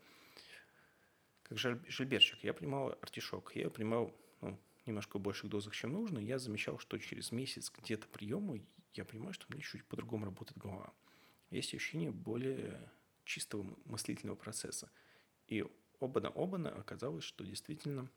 [1.50, 3.56] Как жильберчик, я принимал артишок.
[3.56, 6.20] Я принимал ну, немножко больших дозах, чем нужно.
[6.20, 8.60] Я замечал, что через месяц где-то приема
[8.94, 10.92] я понимаю, что мне чуть-чуть по-другому работает голова.
[11.50, 12.88] Есть ощущение более
[13.24, 14.92] чистого мыслительного процесса.
[15.48, 15.64] И
[15.98, 18.08] обана-обана оказалось, что действительно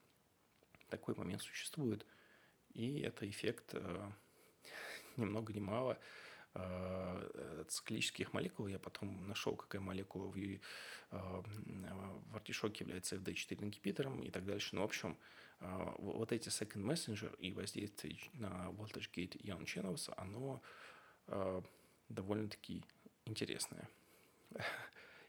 [0.90, 2.06] такой момент существует.
[2.76, 4.12] И это эффект э,
[5.18, 5.98] ни много ни мало
[7.68, 8.68] циклических молекул.
[8.68, 10.60] Я потом нашел, какая молекула в, э,
[11.12, 14.76] в артишоке является FD4 ингибитором и так дальше.
[14.76, 15.18] Но, ну, в общем,
[15.60, 20.62] э, вот эти second messenger и воздействие на voltage gate ion channels, оно
[21.28, 21.62] э,
[22.10, 22.84] довольно-таки
[23.26, 23.90] интересное.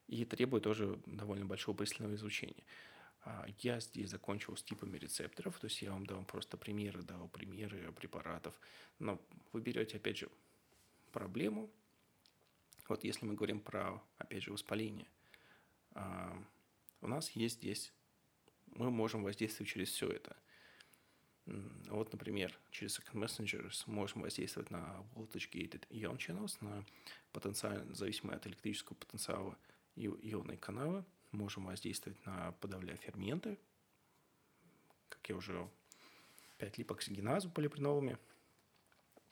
[0.07, 2.65] И требует тоже довольно большого пристального изучения.
[3.25, 7.29] А, я здесь закончил с типами рецепторов, то есть я вам дал просто примеры, дал
[7.29, 8.55] примеры препаратов.
[8.99, 9.19] Но
[9.53, 10.29] вы берете, опять же,
[11.15, 11.71] проблему.
[12.89, 15.07] Вот если мы говорим про, опять же, воспаление,
[15.93, 16.37] а,
[17.01, 17.93] у нас есть здесь,
[18.67, 20.37] мы можем воздействовать через все это.
[21.47, 26.85] Вот, например, через Second Messengers можем воздействовать на voltage gated ion channels, на
[27.33, 29.57] потенциально зависимые от электрического потенциала
[29.97, 33.59] ионные каналы– можем воздействовать на подавляя ферменты,
[35.09, 35.69] как я уже
[36.59, 38.19] 5-липоксигеназу полипреновыми.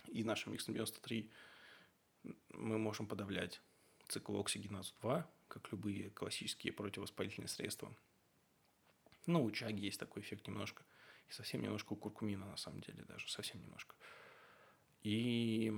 [0.08, 1.30] И нашим X93
[2.50, 3.60] мы можем подавлять
[4.08, 7.94] циклооксигеназу 2, как любые классические противовоспалительные средства.
[9.26, 10.84] Ну, у чаги есть такой эффект немножко.
[11.28, 13.94] И совсем немножко у куркумина, на самом деле, даже совсем немножко.
[15.02, 15.72] И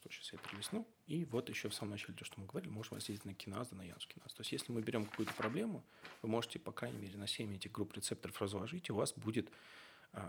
[0.00, 0.88] что сейчас я перелистну.
[1.06, 3.82] И вот еще в самом начале то, что мы говорили, можем воздействовать на киназ, на
[3.82, 4.32] янс киназ.
[4.32, 5.84] То есть если мы берем какую-то проблему,
[6.22, 9.50] вы можете, по крайней мере, на 7 этих групп рецепторов разложить, и у вас будет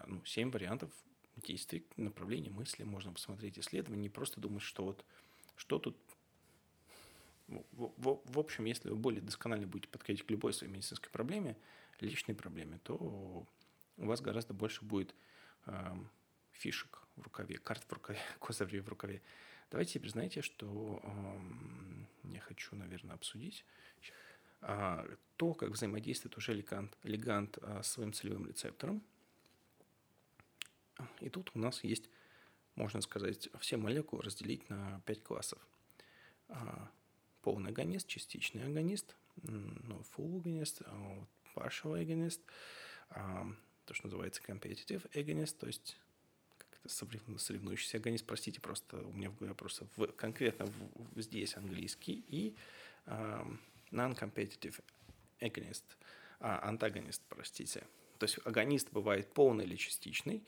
[0.08, 0.92] ну, 7 вариантов
[1.38, 2.84] действий, направлений мысли.
[2.84, 5.06] Можно посмотреть исследования, не просто думать, что вот
[5.56, 5.98] что тут
[7.48, 7.64] в,
[7.98, 11.58] в, в общем, если вы более досконально будете подходить к любой своей медицинской проблеме,
[12.00, 12.96] личной проблеме, то
[13.98, 15.14] у вас гораздо больше будет
[15.66, 15.96] э,
[16.54, 19.22] фишек в рукаве, карт в рукаве, козырей в рукаве.
[19.70, 23.66] Давайте теперь знаете, что э, я хочу, наверное, обсудить.
[24.62, 29.04] А, то, как взаимодействует уже лигант, лигант а, с своим целевым рецептором.
[31.20, 32.10] И тут у нас есть,
[32.76, 35.60] можно сказать, все молекулы разделить на пять классов.
[36.50, 36.90] А,
[37.42, 40.82] полный агонист, частичный агонист, ну, full агонист,
[41.56, 42.42] partial агонист,
[43.10, 45.98] то, что называется competitive agonist, то есть
[46.86, 52.24] соревнующийся организм, простите, просто у меня в голове просто в, конкретно в, в, здесь английский,
[52.28, 52.56] и
[53.06, 53.44] э,
[53.92, 54.82] non-competitive
[55.40, 55.84] agonist,
[56.40, 57.84] а, антагонист, простите.
[58.18, 60.44] То есть агонист бывает полный или частичный,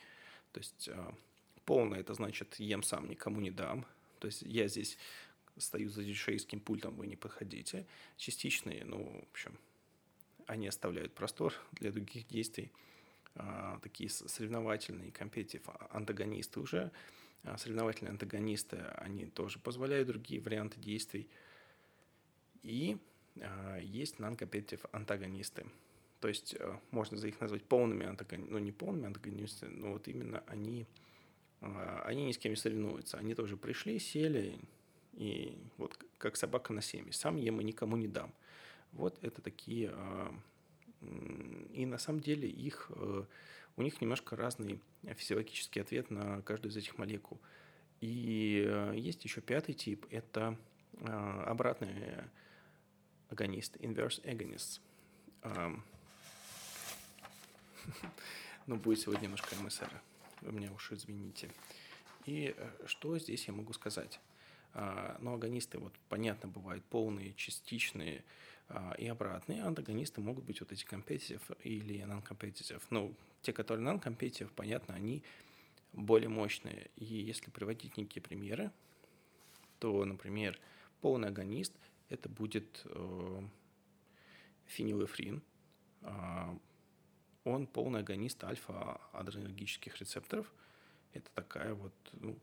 [0.53, 1.11] то есть э,
[1.65, 3.85] полный это значит ем сам, никому не дам,
[4.19, 4.97] то есть я здесь
[5.57, 7.85] стою за диджейским пультом, вы не подходите.
[8.17, 9.57] Частичные, ну, в общем,
[10.47, 12.71] они оставляют простор для других действий.
[13.35, 16.91] А, такие соревновательные компетитив антагонисты уже.
[17.43, 21.27] А, соревновательные антагонисты, они тоже позволяют другие варианты действий.
[22.61, 22.97] И
[23.41, 25.65] а, есть non-competitive антагонисты.
[26.23, 26.55] То есть
[26.91, 30.87] можно за их назвать полными антагонистами, ну не полными антагонистами, но вот именно они,
[31.59, 33.17] они ни с кем не соревнуются.
[33.17, 34.57] Они тоже пришли, сели,
[35.11, 37.11] и вот как собака на семье.
[37.11, 38.33] Сам ем и никому не дам.
[38.93, 39.93] Вот это такие
[41.73, 43.25] и на самом деле их, э,
[43.75, 47.41] у них немножко разный физиологический ответ на каждую из этих молекул.
[47.99, 50.57] И э, есть еще пятый тип, это
[50.93, 52.23] э, обратный
[53.27, 54.79] агонист, inverse agonist.
[58.65, 59.91] Ну, будет сегодня немножко МСР.
[60.41, 61.51] Вы меня уж извините.
[62.25, 64.21] И что здесь я могу сказать?
[64.73, 68.23] А, ну, агонисты, вот понятно, бывают полные, частичные,
[68.69, 72.81] а, и обратные антагонисты могут быть вот эти competitive или non-competitive.
[72.89, 75.23] Ну, те, которые non-competitive, понятно, они
[75.91, 76.89] более мощные.
[76.95, 78.71] И если приводить некие примеры,
[79.79, 80.59] то, например,
[81.01, 81.73] полный агонист–
[82.09, 83.41] это будет э,
[84.67, 85.41] фенилэфрин.
[86.01, 86.57] Э,
[87.43, 90.51] он полный агонист альфа-адренергических рецепторов.
[91.13, 92.37] Это такая вот ну,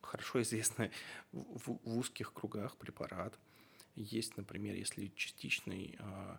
[0.00, 0.90] хорошо известная
[1.32, 3.38] в, в узких кругах препарат–
[3.96, 6.36] есть, например, если частичный э,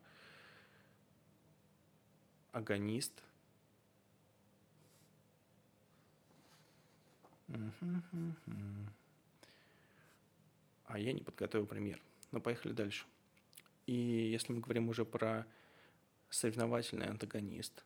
[2.51, 3.23] агонист.
[10.85, 11.99] А я не подготовил пример.
[12.31, 13.05] Но поехали дальше.
[13.87, 15.47] И если мы говорим уже про
[16.29, 17.83] соревновательный антагонист,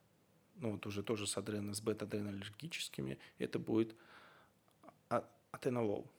[0.56, 3.96] ну вот уже тоже с адрено, с бета-адренолергическими, это будет
[5.52, 6.10] атенолол.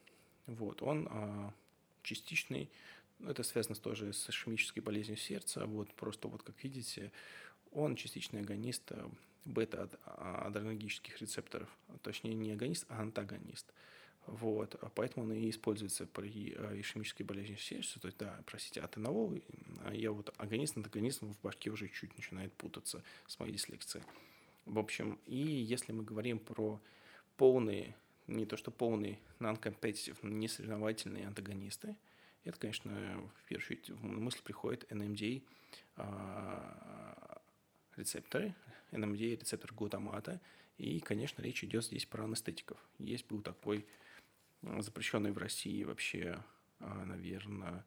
[0.45, 1.53] Вот, он а,
[2.01, 2.69] частичный
[3.27, 5.65] это связано тоже с ишемической болезнью сердца.
[5.65, 7.11] Вот просто вот как видите,
[7.71, 9.09] Он частичный агонист э,
[9.45, 11.69] бета-адренергических рецепторов.
[12.01, 13.73] Точнее, не агонист, а антагонист.
[14.25, 16.29] Вот, поэтому он и используется при
[16.79, 17.99] ишемической болезни сердца.
[17.99, 19.37] То есть, да, простите, атенолол,
[19.83, 24.03] а я вот агонист, антагонист в башке уже чуть начинает путаться с моей дислексией.
[24.65, 26.79] В общем, и если мы говорим про
[27.35, 27.95] полные,
[28.27, 31.97] не то что полные non-competitive, не соревновательные антагонисты,
[32.45, 35.41] это, конечно, в первую очередь в мысль приходит NMDA
[35.95, 37.41] а,
[37.95, 38.55] рецепторы,
[38.91, 40.39] NMDA рецептор глутамата,
[40.77, 42.77] и, конечно, речь идет здесь про анестетиков.
[42.99, 43.85] Есть был такой
[44.79, 46.43] запрещенный в России вообще,
[46.79, 47.85] наверное,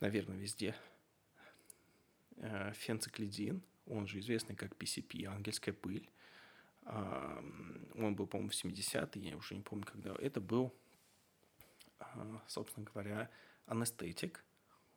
[0.00, 0.74] наверное, везде
[2.36, 6.08] э, фенциклидин, он же известный как PCP, ангельская пыль.
[6.84, 10.14] Он был, по-моему, в 70-е, я уже не помню, когда.
[10.20, 10.72] Это был,
[11.98, 13.28] а, собственно говоря,
[13.66, 14.44] анестетик.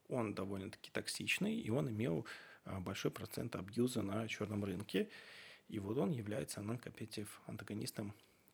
[0.07, 2.27] Он довольно-таки токсичный, и он имел
[2.65, 5.09] а, большой процент абьюза на черном рынке.
[5.67, 8.13] И вот он является non-competitive антагонистом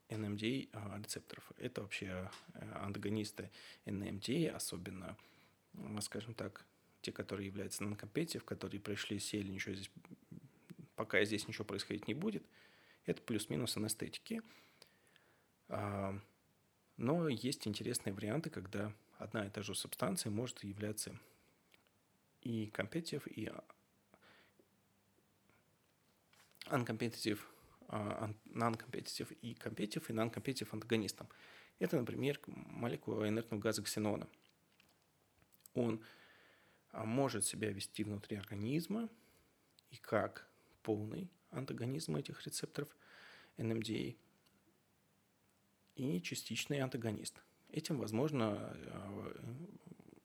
[0.09, 0.69] NMDA
[1.01, 1.51] рецепторов.
[1.57, 2.29] Это вообще
[2.75, 3.49] антагонисты
[3.85, 5.17] NMDA, особенно,
[6.01, 6.65] скажем так,
[7.01, 9.91] те, которые являются non-competitive, которые пришли, сели, ничего здесь
[10.95, 12.43] пока здесь ничего происходить не будет,
[13.05, 14.41] это плюс-минус анестетики.
[15.67, 16.19] А,
[16.97, 21.17] но есть интересные варианты, когда одна и та же субстанция может являться
[22.41, 23.51] и competitive, и
[26.65, 27.54] uncompetitive, а,
[27.87, 31.27] non-competitive и competitive, и non-competitive антагонистом.
[31.79, 34.27] Это, например, молекула инертного газа ксенона.
[35.73, 36.01] Он
[36.91, 39.09] а, может себя вести внутри организма
[39.91, 40.47] и как
[40.83, 42.87] полный антагонизм этих рецепторов
[43.57, 44.15] NMDA
[45.95, 47.41] и частичный антагонист.
[47.71, 49.35] Этим, возможно, э,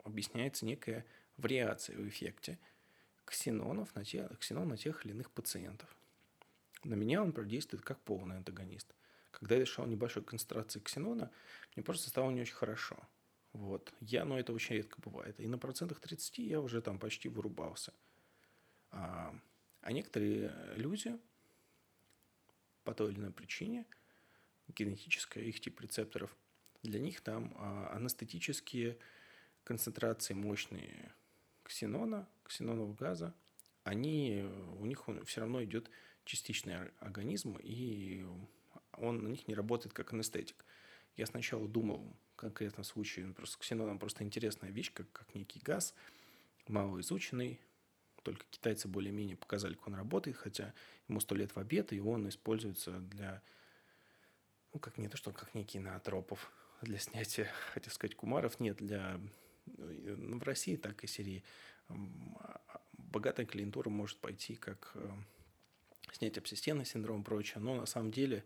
[0.05, 1.05] объясняется некая
[1.37, 2.59] вариация в эффекте
[3.25, 5.95] ксенонов на тех, ксенон на тех или иных пациентов.
[6.85, 8.95] На меня он действует как полный антагонист.
[9.31, 11.31] Когда я решал небольшой концентрации ксенона,
[11.75, 12.97] мне просто стало не очень хорошо.
[13.53, 13.93] Вот.
[14.01, 15.39] Я, но это очень редко бывает.
[15.41, 17.93] И на процентах 30 я уже там почти вырубался.
[18.91, 19.35] А,
[19.83, 21.19] а некоторые люди
[22.85, 23.87] по той или иной причине,
[24.69, 26.35] генетическая их тип рецепторов,
[26.83, 28.99] для них там а, анестетические
[29.65, 31.13] концентрации мощные
[31.63, 33.35] ксенона, ксенонового газа,
[33.85, 34.45] они,
[34.79, 35.91] у них все равно идет
[36.25, 38.25] частичный организм, и
[38.99, 40.65] он на них не работает как анестетик.
[41.17, 45.95] Я сначала думал, в конкретном случае, просто ксеноном просто интересная вещь, как, как некий газ,
[46.69, 47.61] малоизученный,
[48.23, 50.75] только китайцы более-менее показали, как он работает, хотя
[51.09, 53.43] ему сто лет в обед, и он используется для,
[54.73, 56.53] ну, как не то, что как некий наотропов,
[56.83, 59.21] для снятия, хотел сказать, кумаров, нет, для,
[59.67, 61.45] ну, в России так и Сирии
[62.93, 64.97] богатая клиентура может пойти как
[66.15, 68.45] снять обсистенный синдром и прочее, но на самом деле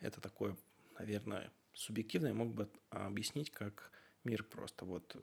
[0.00, 0.56] это такое,
[0.98, 3.90] наверное, субъективное, я мог бы объяснить, как
[4.24, 5.20] мир просто вот э,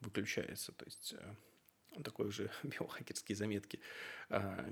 [0.00, 1.34] выключается, то есть э,
[2.02, 3.80] такой уже биохакерские заметки.
[4.28, 4.66] А,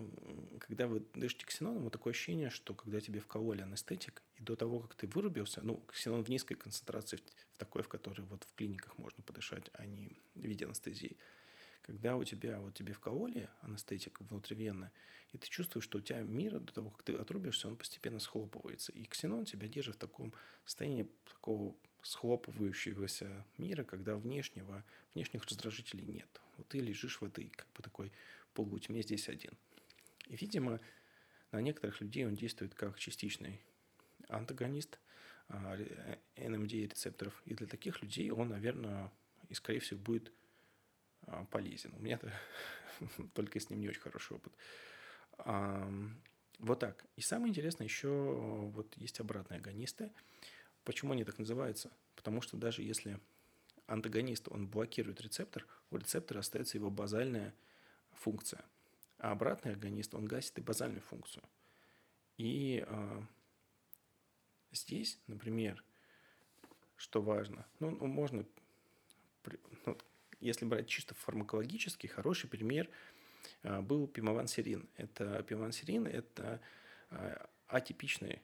[0.59, 4.81] когда вы дышите ксеноном, вот такое ощущение, что когда тебе вкололи анестетик, и до того,
[4.81, 7.23] как ты вырубился, ну, ксенон в низкой концентрации, в
[7.59, 11.17] такой, в которой вот в клиниках можно подышать, а не в виде анестезии,
[11.83, 14.93] когда у тебя, вот тебе вкололи анестетик внутривенно,
[15.33, 18.93] и ты чувствуешь, что у тебя мир до того, как ты отрубишься, он постепенно схлопывается.
[18.93, 20.33] И ксенон тебя держит в таком
[20.65, 26.41] состоянии такого схлопывающегося мира, когда внешнего, внешних раздражителей нет.
[26.57, 28.13] Вот ты лежишь в этой как бы такой
[28.55, 29.53] полутьме здесь один.
[30.27, 30.81] И, видимо,
[31.53, 33.61] на некоторых людей он действует как частичный
[34.29, 34.99] антагонист
[35.49, 37.41] NMDA рецепторов.
[37.45, 39.13] И для таких людей он, наверное,
[39.49, 40.33] и, скорее всего, будет а,
[41.51, 41.95] полезен.
[41.97, 42.33] У меня-то
[43.35, 44.53] только с ним не очень хороший опыт.
[46.59, 47.07] Вот так.
[47.17, 50.13] И самое интересное еще, вот есть обратные агонисты.
[50.85, 51.91] Почему они так называются?
[52.17, 53.19] Потому что даже если
[53.87, 57.55] антагонист, он блокирует рецептор, у рецептора остается его базальная
[58.13, 58.65] функция.
[59.19, 61.43] А обратный агонист, он гасит и базальную функцию.
[62.37, 63.23] И э,
[64.73, 65.85] здесь, например,
[66.97, 68.47] что важно, ну, ну можно,
[69.87, 69.99] ну,
[70.41, 72.89] если брать чисто фармакологически, хороший пример
[73.63, 74.89] э, был пимавансерин.
[74.97, 76.61] Это пимавансерин– это
[77.11, 77.37] э,
[77.69, 78.41] атипичный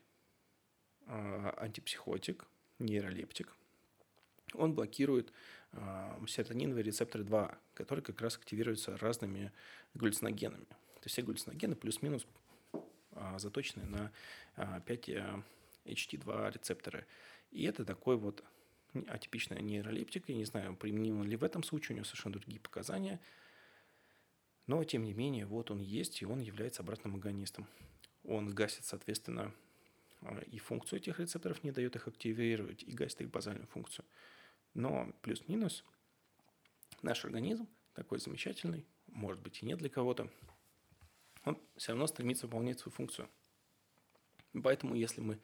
[1.06, 2.46] э, антипсихотик,
[2.78, 3.54] нейролептик–
[4.54, 5.32] он блокирует
[6.26, 9.52] серотониновые рецепторы 2, которые как раз активируются разными
[9.94, 10.64] глюциногенами.
[10.64, 12.26] То есть все глюциногены плюс-минус
[13.38, 14.12] заточены на
[14.56, 15.42] э, 5 э,
[15.86, 17.06] HT2 рецепторы.
[17.50, 18.44] И это такой вот
[19.08, 20.32] атипичная нейролептика.
[20.32, 23.20] Я не знаю, применимо ли в этом случае, у него совершенно другие показания.
[24.66, 27.66] Но, тем не менее, вот он есть, и он является обратным агонистом.
[28.24, 29.54] Он гасит, соответственно,
[30.22, 34.04] а, и функцию этих рецепторов, не дает их активировать, и гасит их базальную функцию.
[34.74, 35.84] Но плюс-минус
[37.02, 40.30] наш организм такой замечательный, может быть и нет для кого-то,
[41.44, 43.28] он все равно стремится выполнять свою функцию.
[44.62, 45.38] Поэтому если мы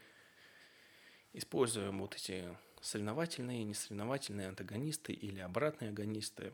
[1.32, 6.52] используем вот эти соревновательные, несоревновательные антагонисты или обратные агонисты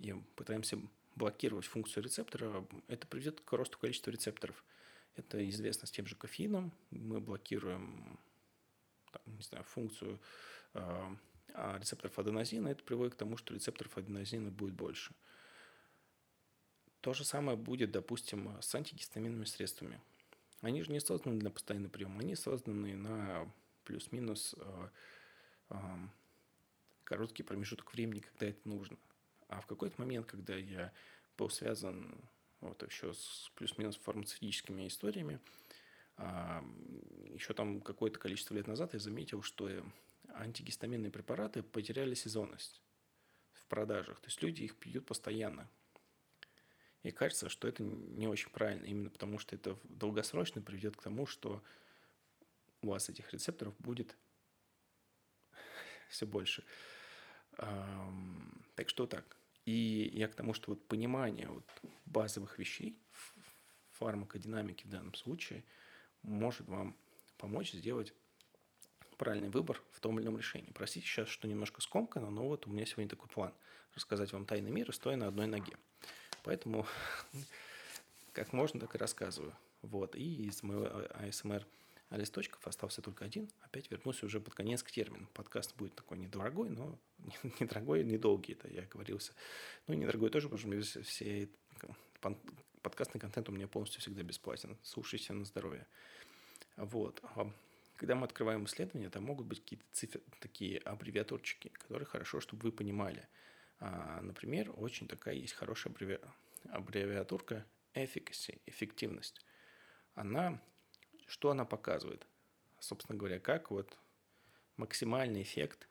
[0.00, 0.78] и пытаемся
[1.14, 4.62] блокировать функцию рецептора, это приведет к росту количества рецепторов.
[5.16, 6.72] Это известно с тем же кофеином.
[6.90, 8.18] Мы блокируем
[9.12, 10.20] там, не знаю, функцию
[10.74, 11.16] э,
[11.78, 12.68] рецепторов аденозина.
[12.68, 15.12] Это приводит к тому, что рецепторов аденозина будет больше.
[17.00, 20.00] То же самое будет, допустим, с антигистаминными средствами.
[20.60, 23.50] Они же не созданы для постоянного приема, они созданы на
[23.84, 24.88] плюс-минус э,
[27.04, 28.96] короткий промежуток времени, когда это нужно.
[29.48, 30.92] А в какой-то момент, когда я
[31.36, 32.20] был связан
[32.60, 35.40] вот еще с плюс-минус фармацевтическими историями,
[37.32, 39.70] еще там какое-то количество лет назад я заметил, что
[40.34, 42.82] антигистаминные препараты потеряли сезонность
[43.52, 44.20] в продажах.
[44.20, 45.68] То есть люди их пьют постоянно.
[47.04, 51.26] И кажется, что это не очень правильно, именно потому что это долгосрочно приведет к тому,
[51.26, 51.62] что
[52.82, 54.16] у вас этих рецепторов будет
[56.08, 56.64] все больше.
[57.56, 59.36] Так что так.
[59.64, 61.64] И я к тому, что вот понимание вот
[62.06, 65.64] базовых вещей в фармакодинамике в данном случае
[66.22, 66.96] может вам
[67.36, 68.14] помочь сделать
[69.18, 70.70] правильный выбор в том или ином решении.
[70.72, 73.52] Простите сейчас, что немножко скомкано, но вот у меня сегодня такой план.
[73.94, 75.76] Рассказать вам тайны мира, стоя на одной ноге.
[76.44, 76.86] Поэтому
[78.32, 79.54] как можно, так и рассказываю.
[79.82, 80.14] Вот.
[80.14, 81.66] И из моего ASMR
[82.10, 83.50] а листочков остался только один.
[83.60, 85.28] Опять вернусь уже под конец к термину.
[85.34, 86.98] Подкаст будет такой недорогой, но
[87.60, 89.32] недорогой, недолгий, это я говорился.
[89.86, 91.48] Ну, недорогой тоже, потому что все
[92.82, 94.76] подкастный контент у меня полностью всегда бесплатен.
[94.82, 95.86] Слушайте на здоровье.
[96.76, 97.20] Вот.
[97.34, 97.52] А
[97.96, 102.72] когда мы открываем исследования, там могут быть какие-то цифры, такие аббревиатурчики, которые хорошо, чтобы вы
[102.72, 103.28] понимали.
[103.80, 105.92] А, например, очень такая есть хорошая
[106.70, 109.44] аббревиатурка efficacy, эффективность.
[110.14, 110.60] Она
[111.28, 112.26] что она показывает?
[112.80, 113.98] Собственно говоря, как вот
[114.76, 115.88] максимальный эффект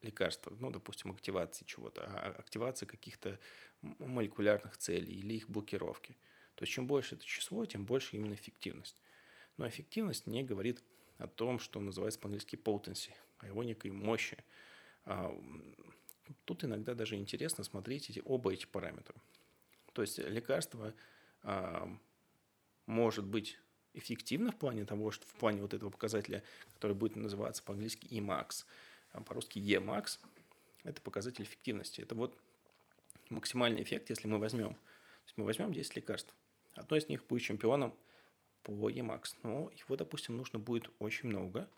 [0.00, 3.38] лекарства, ну, допустим, активации чего-то, а, а активации каких-то
[3.82, 6.16] молекулярных целей или их блокировки.
[6.54, 9.00] То есть чем больше это число, тем больше именно эффективность.
[9.58, 10.82] Но эффективность не говорит
[11.18, 14.42] о том, что называется по-английски potency, о его некой мощи.
[15.04, 15.38] А,
[16.46, 19.20] тут иногда даже интересно смотреть эти, оба эти параметра.
[19.92, 20.94] То есть лекарство
[22.86, 23.58] может быть
[23.94, 26.42] эффективно в плане того, что в плане вот этого показателя,
[26.74, 28.64] который будет называться по-английски Emax,
[29.12, 30.18] а по-русски Emax,
[30.84, 32.00] это показатель эффективности.
[32.00, 32.36] Это вот
[33.28, 34.74] максимальный эффект, если мы возьмем.
[35.26, 36.34] То мы возьмем 10 лекарств.
[36.74, 37.94] Одно из них будет чемпионом
[38.62, 39.36] по Emax.
[39.42, 41.68] Но его, допустим, нужно будет очень много.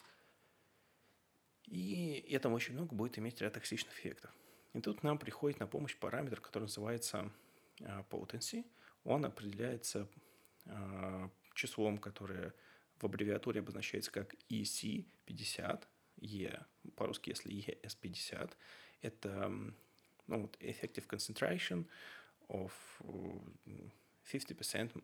[1.67, 4.31] И этому очень много будет иметь ряд токсичных эффектов.
[4.75, 7.31] И тут нам приходит на помощь параметр, который называется
[7.83, 8.65] а, potency.
[9.05, 10.09] Он определяется
[10.67, 12.55] а, числом, которое
[12.99, 15.85] в аббревиатуре обозначается как EC50,
[16.21, 16.65] E,
[16.97, 18.53] по-русски, если ES50,
[19.03, 19.49] это
[20.27, 21.87] ну, вот, effective concentration
[22.49, 22.73] of
[24.33, 25.03] 50%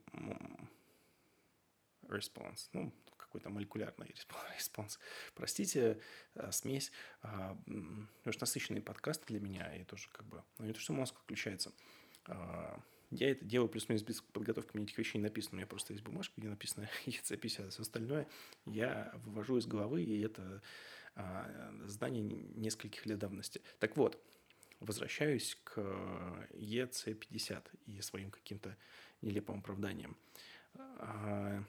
[2.08, 4.08] response, ну, какой-то молекулярный
[4.56, 4.98] response.
[5.34, 6.00] Простите,
[6.34, 6.90] э, смесь,
[7.22, 10.92] а, потому что насыщенный подкаст для меня, и тоже как бы, ну, не то, что
[10.92, 11.72] мозг включается,
[12.26, 12.80] а,
[13.10, 15.54] я это делаю плюс-минус без подготовки, мне этих вещей не написано.
[15.54, 18.28] У меня просто есть бумажка, где написано ЕЦ-50, а все остальное
[18.66, 20.62] я вывожу из головы, и это
[21.16, 23.62] а, знание нескольких лет давности.
[23.80, 24.22] Так вот,
[24.78, 28.76] возвращаюсь к ЕЦ-50 и своим каким-то
[29.22, 30.16] нелепым оправданием.
[30.74, 31.64] А,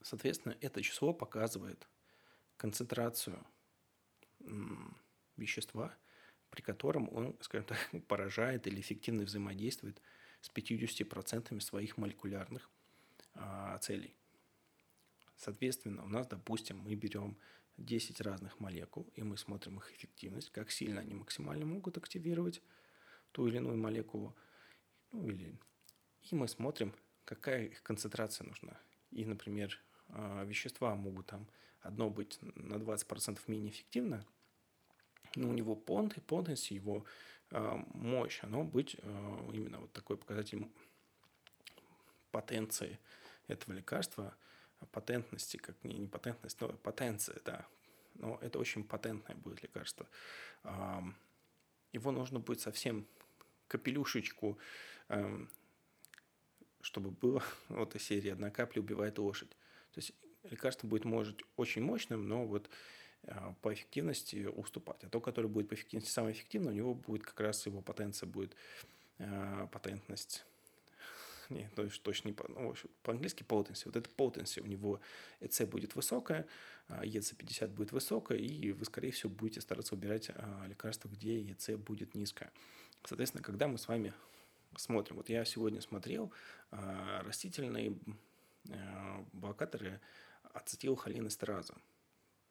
[0.00, 1.86] соответственно, это число показывает
[2.56, 3.46] концентрацию
[5.36, 5.94] вещества–
[6.50, 7.78] при котором он, скажем так,
[8.08, 10.00] поражает или эффективно взаимодействует
[10.40, 12.70] с 50% своих молекулярных
[13.34, 14.14] а, целей.
[15.36, 17.36] Соответственно, у нас, допустим, мы берем
[17.76, 22.62] 10 разных молекул, и мы смотрим их эффективность, как сильно они максимально могут активировать
[23.32, 24.34] ту или иную молекулу.
[25.12, 25.58] Ну, или...
[26.22, 26.94] И мы смотрим,
[27.24, 28.80] какая их концентрация нужна.
[29.10, 29.78] И, например,
[30.08, 31.46] а, вещества могут там
[31.80, 34.24] одно быть на 20% менее эффективно,
[35.36, 37.04] но у него понт и понтенс, его
[37.50, 40.66] э, мощь, оно быть э, именно вот такой показатель
[42.30, 42.98] потенции
[43.46, 44.34] этого лекарства,
[44.92, 47.66] патентности, как не, не патентность, но потенция, да.
[48.14, 50.08] Но это очень патентное будет лекарство.
[50.64, 51.00] Э,
[51.92, 53.06] его нужно будет совсем
[53.68, 54.58] капелюшечку,
[55.08, 55.50] эм,
[56.80, 59.50] чтобы было вот эта серия «Одна капля убивает лошадь».
[59.92, 60.12] То есть
[60.44, 62.70] лекарство будет, может, очень мощным, но вот э,
[63.62, 65.02] по эффективности уступать.
[65.04, 68.28] А то, который будет по эффективности самый эффективный, у него будет как раз его потенция
[68.28, 68.54] будет
[69.18, 70.44] э, потентность
[71.50, 73.82] нет, то есть точно не по, ну, по-английски potency.
[73.86, 75.00] Вот это potency у него
[75.40, 76.46] EC будет высокая,
[76.88, 81.76] EC50 а будет высокая, и вы, скорее всего, будете стараться убирать а, лекарства, где EC
[81.76, 82.50] будет низкая.
[83.04, 84.12] Соответственно, когда мы с вами
[84.76, 86.32] смотрим, вот я сегодня смотрел
[86.70, 87.96] а, растительные
[89.32, 90.00] блокаторы
[90.52, 91.74] ацетилхолинэстераза.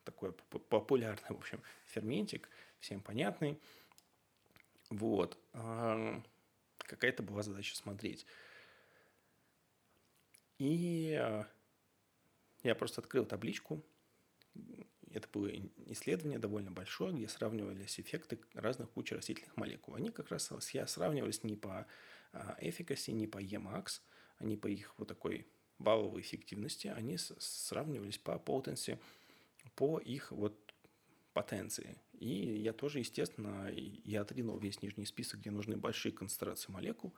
[0.06, 2.48] Такой популярный, в общем, ферментик,
[2.78, 3.60] всем понятный.
[4.88, 5.36] Вот.
[6.78, 8.24] Какая-то была задача смотреть.
[10.58, 11.44] И э,
[12.62, 13.82] я просто открыл табличку.
[15.10, 15.50] Это было
[15.86, 19.96] исследование довольно большое, где сравнивались эффекты разных куч растительных молекул.
[19.96, 21.84] Они как раз я сравнивались не по
[22.60, 24.00] эффикаси, не по Emax,
[24.38, 25.48] они по их вот такой
[25.78, 28.98] балловой эффективности, они сравнивались по potency,
[29.76, 30.74] по их вот
[31.32, 31.98] потенции.
[32.18, 37.14] И я тоже, естественно, я отринул весь нижний список, где нужны большие концентрации молекул,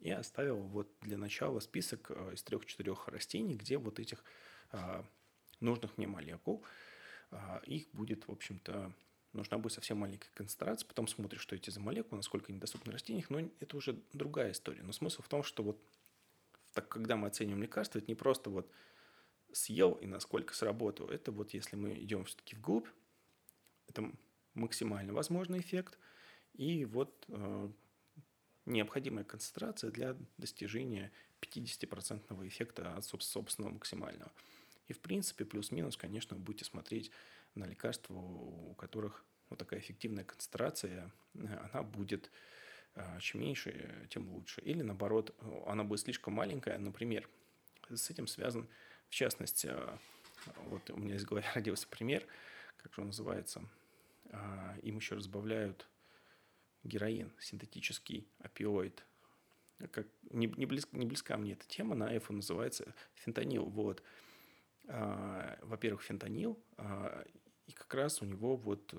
[0.00, 4.24] и оставил вот для начала список э, из трех-четырех растений, где вот этих
[4.72, 5.06] а,
[5.60, 6.64] нужных мне молекул,
[7.30, 8.92] а, их будет, в общем-то,
[9.32, 13.30] нужна будет совсем маленькая концентрация, потом смотришь, что эти за молекулы, насколько они доступны растениях,
[13.30, 14.82] но это уже другая история.
[14.82, 15.80] Но смысл в том, что вот
[16.72, 18.70] так, когда мы оцениваем лекарство, это не просто вот
[19.52, 21.08] съел и насколько сработал.
[21.08, 22.88] Это вот если мы идем все-таки вглубь,
[23.88, 24.10] это
[24.54, 25.98] максимально возможный эффект.
[26.54, 27.70] И вот э,
[28.66, 34.30] необходимая концентрация для достижения 50% эффекта от собственного максимального.
[34.88, 37.10] И в принципе, плюс-минус, конечно, вы будете смотреть
[37.54, 42.30] на лекарства, у которых вот такая эффективная концентрация, она будет
[42.94, 44.60] а, чем меньше, тем лучше.
[44.62, 45.34] Или наоборот,
[45.66, 46.78] она будет слишком маленькая.
[46.78, 47.28] Например,
[47.88, 48.68] с этим связан,
[49.12, 49.98] в частности, а,
[50.68, 52.26] вот у меня из головы родился пример,
[52.78, 53.62] как же он называется,
[54.30, 55.86] а, им еще разбавляют
[56.82, 59.04] героин, синтетический опиоид.
[59.90, 63.66] Как, не, не, близко, не близка мне эта тема, на iPhone называется фентанил.
[63.66, 64.02] Вот.
[64.88, 67.22] А, во-первых, фентанил, а,
[67.66, 68.94] и как раз у него вот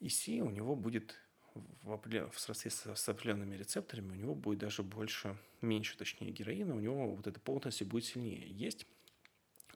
[0.00, 1.20] EC, у него будет
[1.54, 6.80] в, в соответствии с определенными рецепторами, у него будет даже больше, меньше, точнее, героина, у
[6.80, 8.46] него вот эта полностью будет сильнее.
[8.48, 8.86] Есть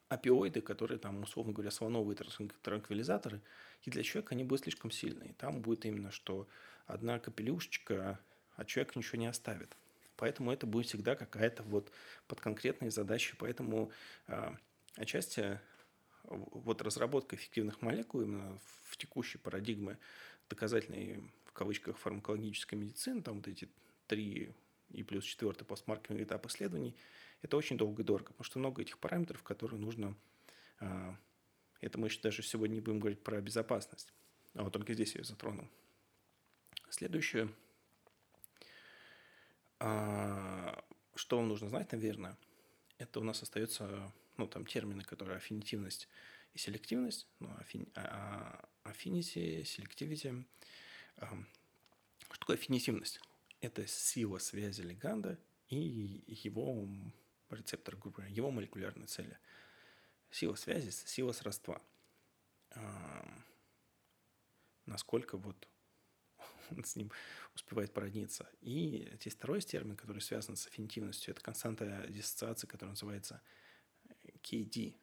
[0.09, 2.17] опиоиды, которые там, условно говоря, слоновые
[2.63, 3.41] транквилизаторы,
[3.83, 5.35] и для человека они будут слишком сильные.
[5.35, 6.47] Там будет именно, что
[6.87, 8.21] одна капелюшечка
[8.57, 9.77] от человека ничего не оставит.
[10.17, 11.91] Поэтому это будет всегда какая-то вот
[12.29, 13.35] под конкретные задачи.
[13.39, 13.91] Поэтому
[14.29, 14.55] э,
[14.97, 15.59] отчасти
[16.25, 19.99] вот разработка эффективных молекул именно в текущей парадигме
[20.49, 23.69] доказательной в кавычках фармакологической медицины, там вот эти
[24.07, 24.55] три
[24.89, 26.97] и плюс четвертый постмаркетинговый этап исследований–
[27.43, 30.17] это очень долго и дорого, потому что много этих параметров, которые нужно...
[30.79, 31.17] А,
[31.81, 34.13] это мы еще даже сегодня не будем говорить про безопасность.
[34.55, 35.69] А вот только здесь я ее затронул.
[36.89, 37.53] Следующее.
[39.79, 40.83] А,
[41.17, 42.39] что вам нужно знать, наверное,
[42.99, 46.09] это у нас остается, ну, там термины, которые аффинитивность
[46.55, 47.27] и селективность.
[47.41, 47.51] Ну,
[48.85, 50.45] affinity, selectivity.
[51.17, 53.21] Что такое аффинитивность?
[53.61, 55.39] Это сила связи леганда
[55.69, 56.89] и его
[57.51, 57.97] рецептор,
[58.29, 59.39] его молекулярной цели.
[60.31, 61.81] Сила связи, сила сродства.
[64.87, 65.69] Насколько вот
[66.71, 67.13] он с ним
[67.55, 68.49] успевает породниться.
[68.61, 73.41] И здесь второй термин, который связан с аффинитивностью, это константа диссоциации, которая называется
[74.43, 74.97] KD.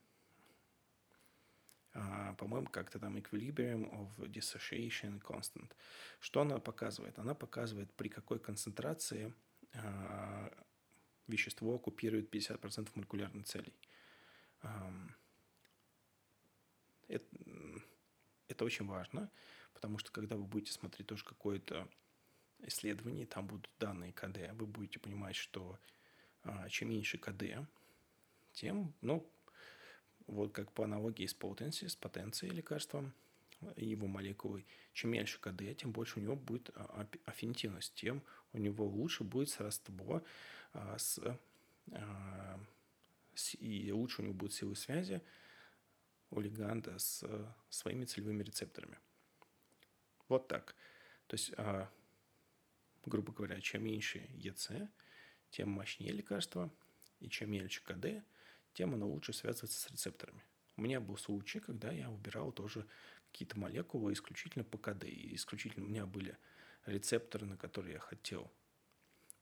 [1.94, 5.72] А, по-моему, как-то там equilibrium of dissociation constant.
[6.20, 7.18] Что она показывает?
[7.18, 9.34] Она показывает, при какой концентрации
[9.74, 10.52] а,
[11.28, 13.74] вещество оккупирует 50% молекулярных целей.
[17.08, 17.26] Это,
[18.48, 19.32] это очень важно,
[19.74, 21.88] потому что когда вы будете смотреть тоже какое-то
[22.60, 25.80] исследование, там будут данные КД, вы будете понимать, что
[26.44, 27.68] а, чем меньше КД,
[28.54, 29.32] тем, ну,
[30.30, 33.12] вот как по аналогии с potency, с потенцией лекарства,
[33.76, 38.24] его молекулой, чем меньше КД, тем больше у него будет а, аффинитивность, тем
[38.54, 40.24] у него лучше будет сродство
[40.74, 41.20] а, с,
[41.92, 42.60] а,
[43.36, 45.22] с, и лучше у него будут силы связи
[46.32, 47.26] у леганда с
[47.70, 49.00] своими целевыми рецепторами.
[50.28, 50.76] Вот так.
[51.26, 51.52] То есть,
[53.04, 54.70] грубо говоря, чем меньше ЕЦ,
[55.50, 56.72] тем мощнее лекарство,
[57.20, 58.24] и чем мельче КД,
[58.80, 60.42] тем оно лучше связывается с рецепторами.
[60.78, 62.88] У меня был случай, когда я убирал тоже
[63.30, 65.04] какие-то молекулы исключительно по КД.
[65.04, 66.38] И исключительно у меня были
[66.86, 68.50] рецепторы, на которые я хотел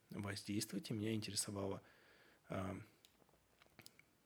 [0.09, 1.83] воздействовать, и меня интересовало
[2.49, 2.79] э,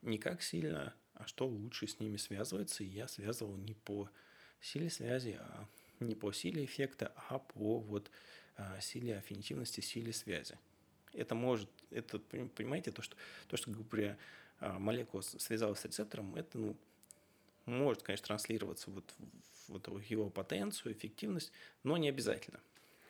[0.02, 4.10] не как сильно, а что лучше с ними связывается, и я связывал не по
[4.62, 5.68] силе связи, а
[6.00, 8.10] не по силе эффекта, а по вот
[8.56, 10.58] э, силе аффинитивности, силе связи.
[11.12, 13.18] Это может, это, понимаете, то, что,
[13.50, 14.18] то, что говоря,
[14.62, 16.78] молекула связалась с рецептором, это, ну,
[17.66, 19.14] может, конечно, транслироваться вот
[19.72, 21.52] вот его потенцию, эффективность,
[21.84, 22.60] но не обязательно.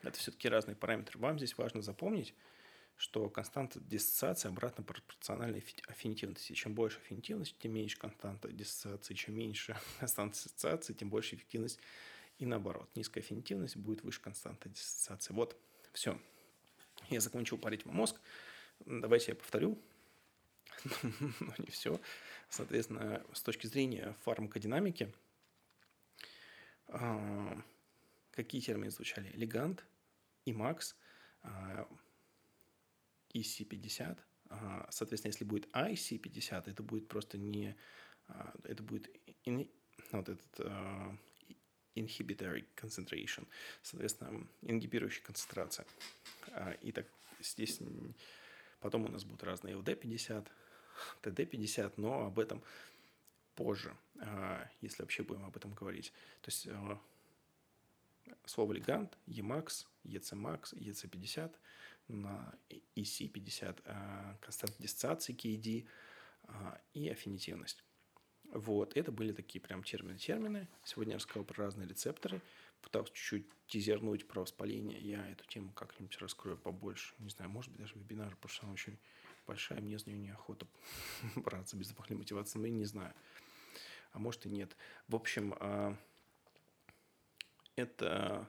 [0.04, 1.20] Это все-таки разные параметры.
[1.20, 2.34] Вам здесь важно запомнить,
[2.98, 6.54] что константа диссоциации обратно пропорциональна аффинитивности.
[6.54, 9.14] Чем больше аффинитивность, тем меньше константа диссоциации.
[9.14, 11.80] Чем меньше константа диссоциации, тем больше эффективность.
[12.40, 15.34] И наоборот, низкая аффинитивность будет выше константа диссоциации.
[15.34, 15.56] Вот,
[15.94, 16.20] все.
[17.10, 18.20] Я закончил парить мозг.
[18.86, 19.78] Давайте я повторю.
[21.40, 22.00] Но не все.
[22.50, 25.14] Соответственно, с точки зрения фармакодинамики,
[26.88, 27.62] а,
[28.32, 29.32] какие термины звучали?
[29.36, 29.86] Легант,
[30.46, 30.96] ИМАКС,
[33.34, 34.18] EC50.
[34.50, 37.76] А, соответственно, если будет IC50, это будет просто не...
[38.28, 39.10] А, это будет
[39.46, 39.70] in,
[40.12, 40.60] вот этот
[41.96, 43.48] inhibitory concentration,
[43.82, 45.86] соответственно, ингибирующая концентрация.
[46.82, 47.06] И так
[47.42, 47.80] здесь
[48.80, 50.48] потом у нас будут разные LD50,
[51.24, 52.64] TD50, но об этом
[53.56, 53.96] позже,
[54.82, 56.14] если вообще будем об этом говорить.
[56.42, 56.68] То есть
[58.46, 61.54] слово легант, EMAX, ECMAX, EC50
[62.08, 62.54] на
[62.96, 65.88] EC50, константа диссоциации KD
[66.94, 67.84] и аффинитивность.
[68.46, 70.68] Вот, это были такие прям термины-термины.
[70.84, 72.42] Сегодня я рассказал про разные рецепторы,
[72.82, 75.00] пытался чуть-чуть тизернуть про воспаление.
[75.00, 77.14] Я эту тему как-нибудь раскрою побольше.
[77.20, 78.98] Не знаю, может быть, даже вебинар, потому что она очень
[79.48, 80.68] большая, мне за нее неохота
[81.36, 83.14] браться без дополнительной мотивации, но я не знаю.
[84.14, 84.76] А может и нет.
[85.08, 85.98] В общем, а,
[87.76, 88.48] это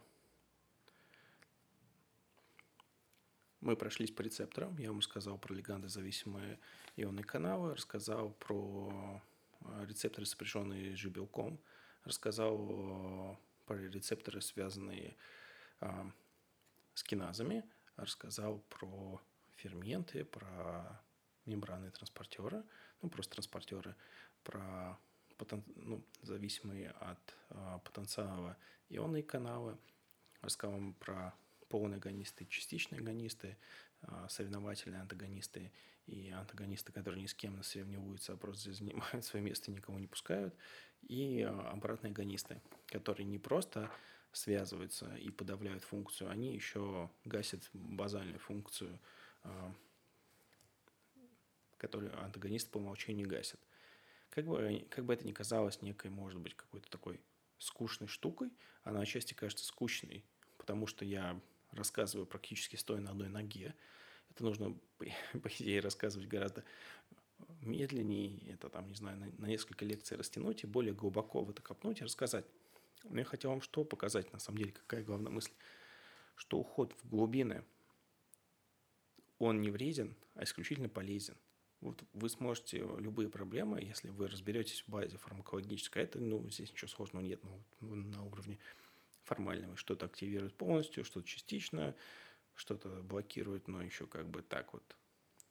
[3.61, 4.77] мы прошлись по рецепторам.
[4.79, 6.59] Я вам сказал про лиганды зависимые
[6.97, 9.23] ионные каналы, рассказал про
[9.61, 11.61] а, рецепторы, сопряженные с жибелком,
[12.05, 15.17] рассказал про рецепторы, связанные
[15.81, 16.11] а,
[16.95, 17.65] с киназами,
[17.97, 19.21] рассказал про
[19.63, 21.01] ферменты, про
[21.47, 22.63] мембраны транспортеры,
[23.01, 23.95] ну, просто транспортеры,
[24.45, 24.99] про
[25.77, 28.57] ну, зависимые от э, потенциала
[28.91, 29.77] ионные каналы,
[30.41, 31.35] рассказал вам про
[31.69, 33.57] полные агонисты, частичные агонисты,
[34.03, 35.73] э, соревновательные антагонисты
[36.07, 39.99] и антагонисты, которые ни с кем не соревнуются, а просто занимают свое место и никого
[39.99, 40.55] не пускают,
[41.03, 43.91] и э, обратные агонисты, которые не просто
[44.31, 48.99] связываются и подавляют функцию, они еще гасят базальную функцию–
[51.83, 53.59] которые антагонист по умолчанию гасят.
[54.31, 57.21] Как бы, как бы это ни казалось некой, может быть, какой-то такой
[57.59, 58.51] скучной штукой,
[58.85, 60.25] она отчасти кажется скучной,
[60.59, 61.41] потому что я
[61.73, 63.75] рассказываю практически стоя на одной ноге.
[64.31, 66.65] Это нужно, по идее, рассказывать гораздо
[67.61, 71.63] медленнее, это там, не знаю, на, на несколько лекций растянуть и более глубоко в это
[71.63, 72.45] копнуть и рассказать.
[73.03, 75.53] Но я хотел вам что показать, на самом деле, какая главная мысль,
[76.37, 77.65] что уход в глубины–
[79.47, 81.37] он не вреден, а исключительно полезен.
[81.81, 86.89] Вот вы сможете любые проблемы, если вы разберетесь в базе фармакологической, это, ну, здесь ничего
[86.89, 88.59] сложного нет, ну, на уровне
[89.25, 89.77] формального.
[89.77, 91.97] Что-то активирует полностью, что-то частично,
[92.55, 94.97] что-то блокирует, но еще как бы так вот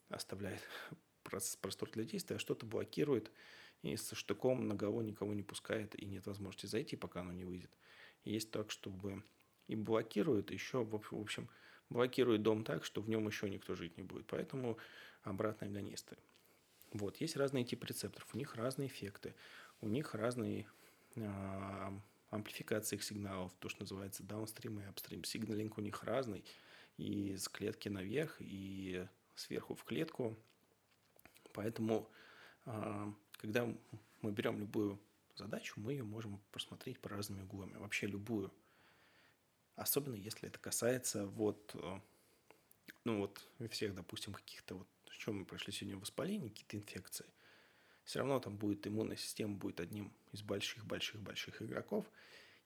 [0.09, 0.61] оставляет
[1.23, 3.31] простор для действия, а что-то блокирует
[3.81, 7.43] и со штыком на голову никого не пускает, и нет возможности зайти, пока оно не
[7.43, 7.71] выйдет.
[8.23, 9.23] есть так, чтобы
[9.67, 11.49] и блокирует, еще, в общем,
[11.91, 14.25] блокирует дом так, что в нем еще никто жить не будет.
[14.27, 14.77] Поэтому
[15.23, 16.17] обратные агонисты.
[16.93, 19.33] Вот, есть разные типы рецепторов, у них разные эффекты,
[19.79, 20.67] у них разные
[21.15, 21.91] э,
[22.29, 25.25] амплификации их сигналов, то, что называется downstream и upstream.
[25.25, 26.43] Сигналинг у них разный,
[26.97, 30.35] и с клетки наверх, и сверху в клетку.
[31.53, 32.09] Поэтому,
[32.65, 33.73] э, когда
[34.21, 34.99] мы берем любую
[35.35, 37.77] задачу, мы ее можем просмотреть по разными углами.
[37.77, 38.51] Вообще любую
[39.81, 41.99] Особенно если это касается вот, э,
[43.03, 47.25] ну вот всех, допустим, каких-то вот, что мы прошли сегодня воспаление, какие-то инфекции.
[48.03, 52.05] Все равно там будет иммунная система, будет одним из больших-больших-больших игроков.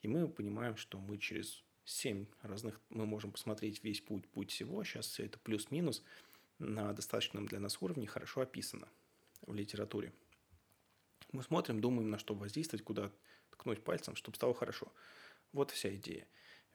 [0.02, 4.84] И мы понимаем, что мы через семь разных, мы можем посмотреть весь путь, путь всего.
[4.84, 6.04] Сейчас все это плюс-минус
[6.60, 8.90] на достаточном для нас уровне хорошо описано
[9.42, 10.12] в литературе.
[11.32, 13.10] Мы смотрим, думаем, на что воздействовать, куда
[13.52, 14.92] ткнуть пальцем, чтобы стало хорошо.
[15.54, 16.28] Вот вся идея.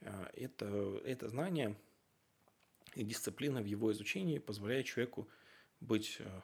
[0.03, 1.77] А, это, это знание
[2.95, 5.29] и дисциплина в его изучении позволяет человеку
[5.81, 6.41] быть э,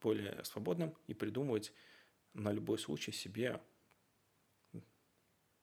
[0.00, 1.72] более свободным и придумывать
[2.34, 3.60] на любой случай себе.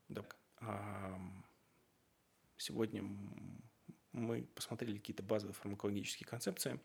[0.08, 0.26] Да.
[0.58, 1.20] А
[2.58, 3.04] сегодня
[4.12, 6.80] Мы посмотрели какие-то базовые фармакологические концепции.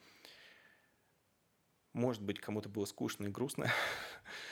[1.92, 3.66] Может быть, кому-то было скучно и грустно,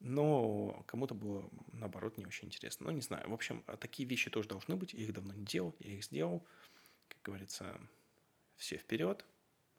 [0.00, 2.86] но кому-то было, наоборот, не очень интересно.
[2.86, 3.28] Ну, не знаю.
[3.28, 4.94] В общем, такие вещи тоже должны быть.
[4.94, 6.46] Я их давно не делал, я их сделал.
[7.08, 7.80] Как говорится,
[8.56, 9.24] все вперед,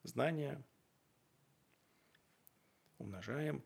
[0.04, 0.62] знания,
[2.98, 3.64] умножаем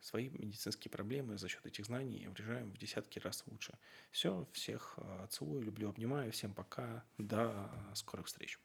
[0.00, 3.72] свои медицинские проблемы за счет этих знаний решаем в десятки раз лучше.
[4.10, 6.30] Все, всех а, целую, люблю, обнимаю.
[6.30, 7.04] Всем пока.
[7.16, 8.58] До скорых встреч.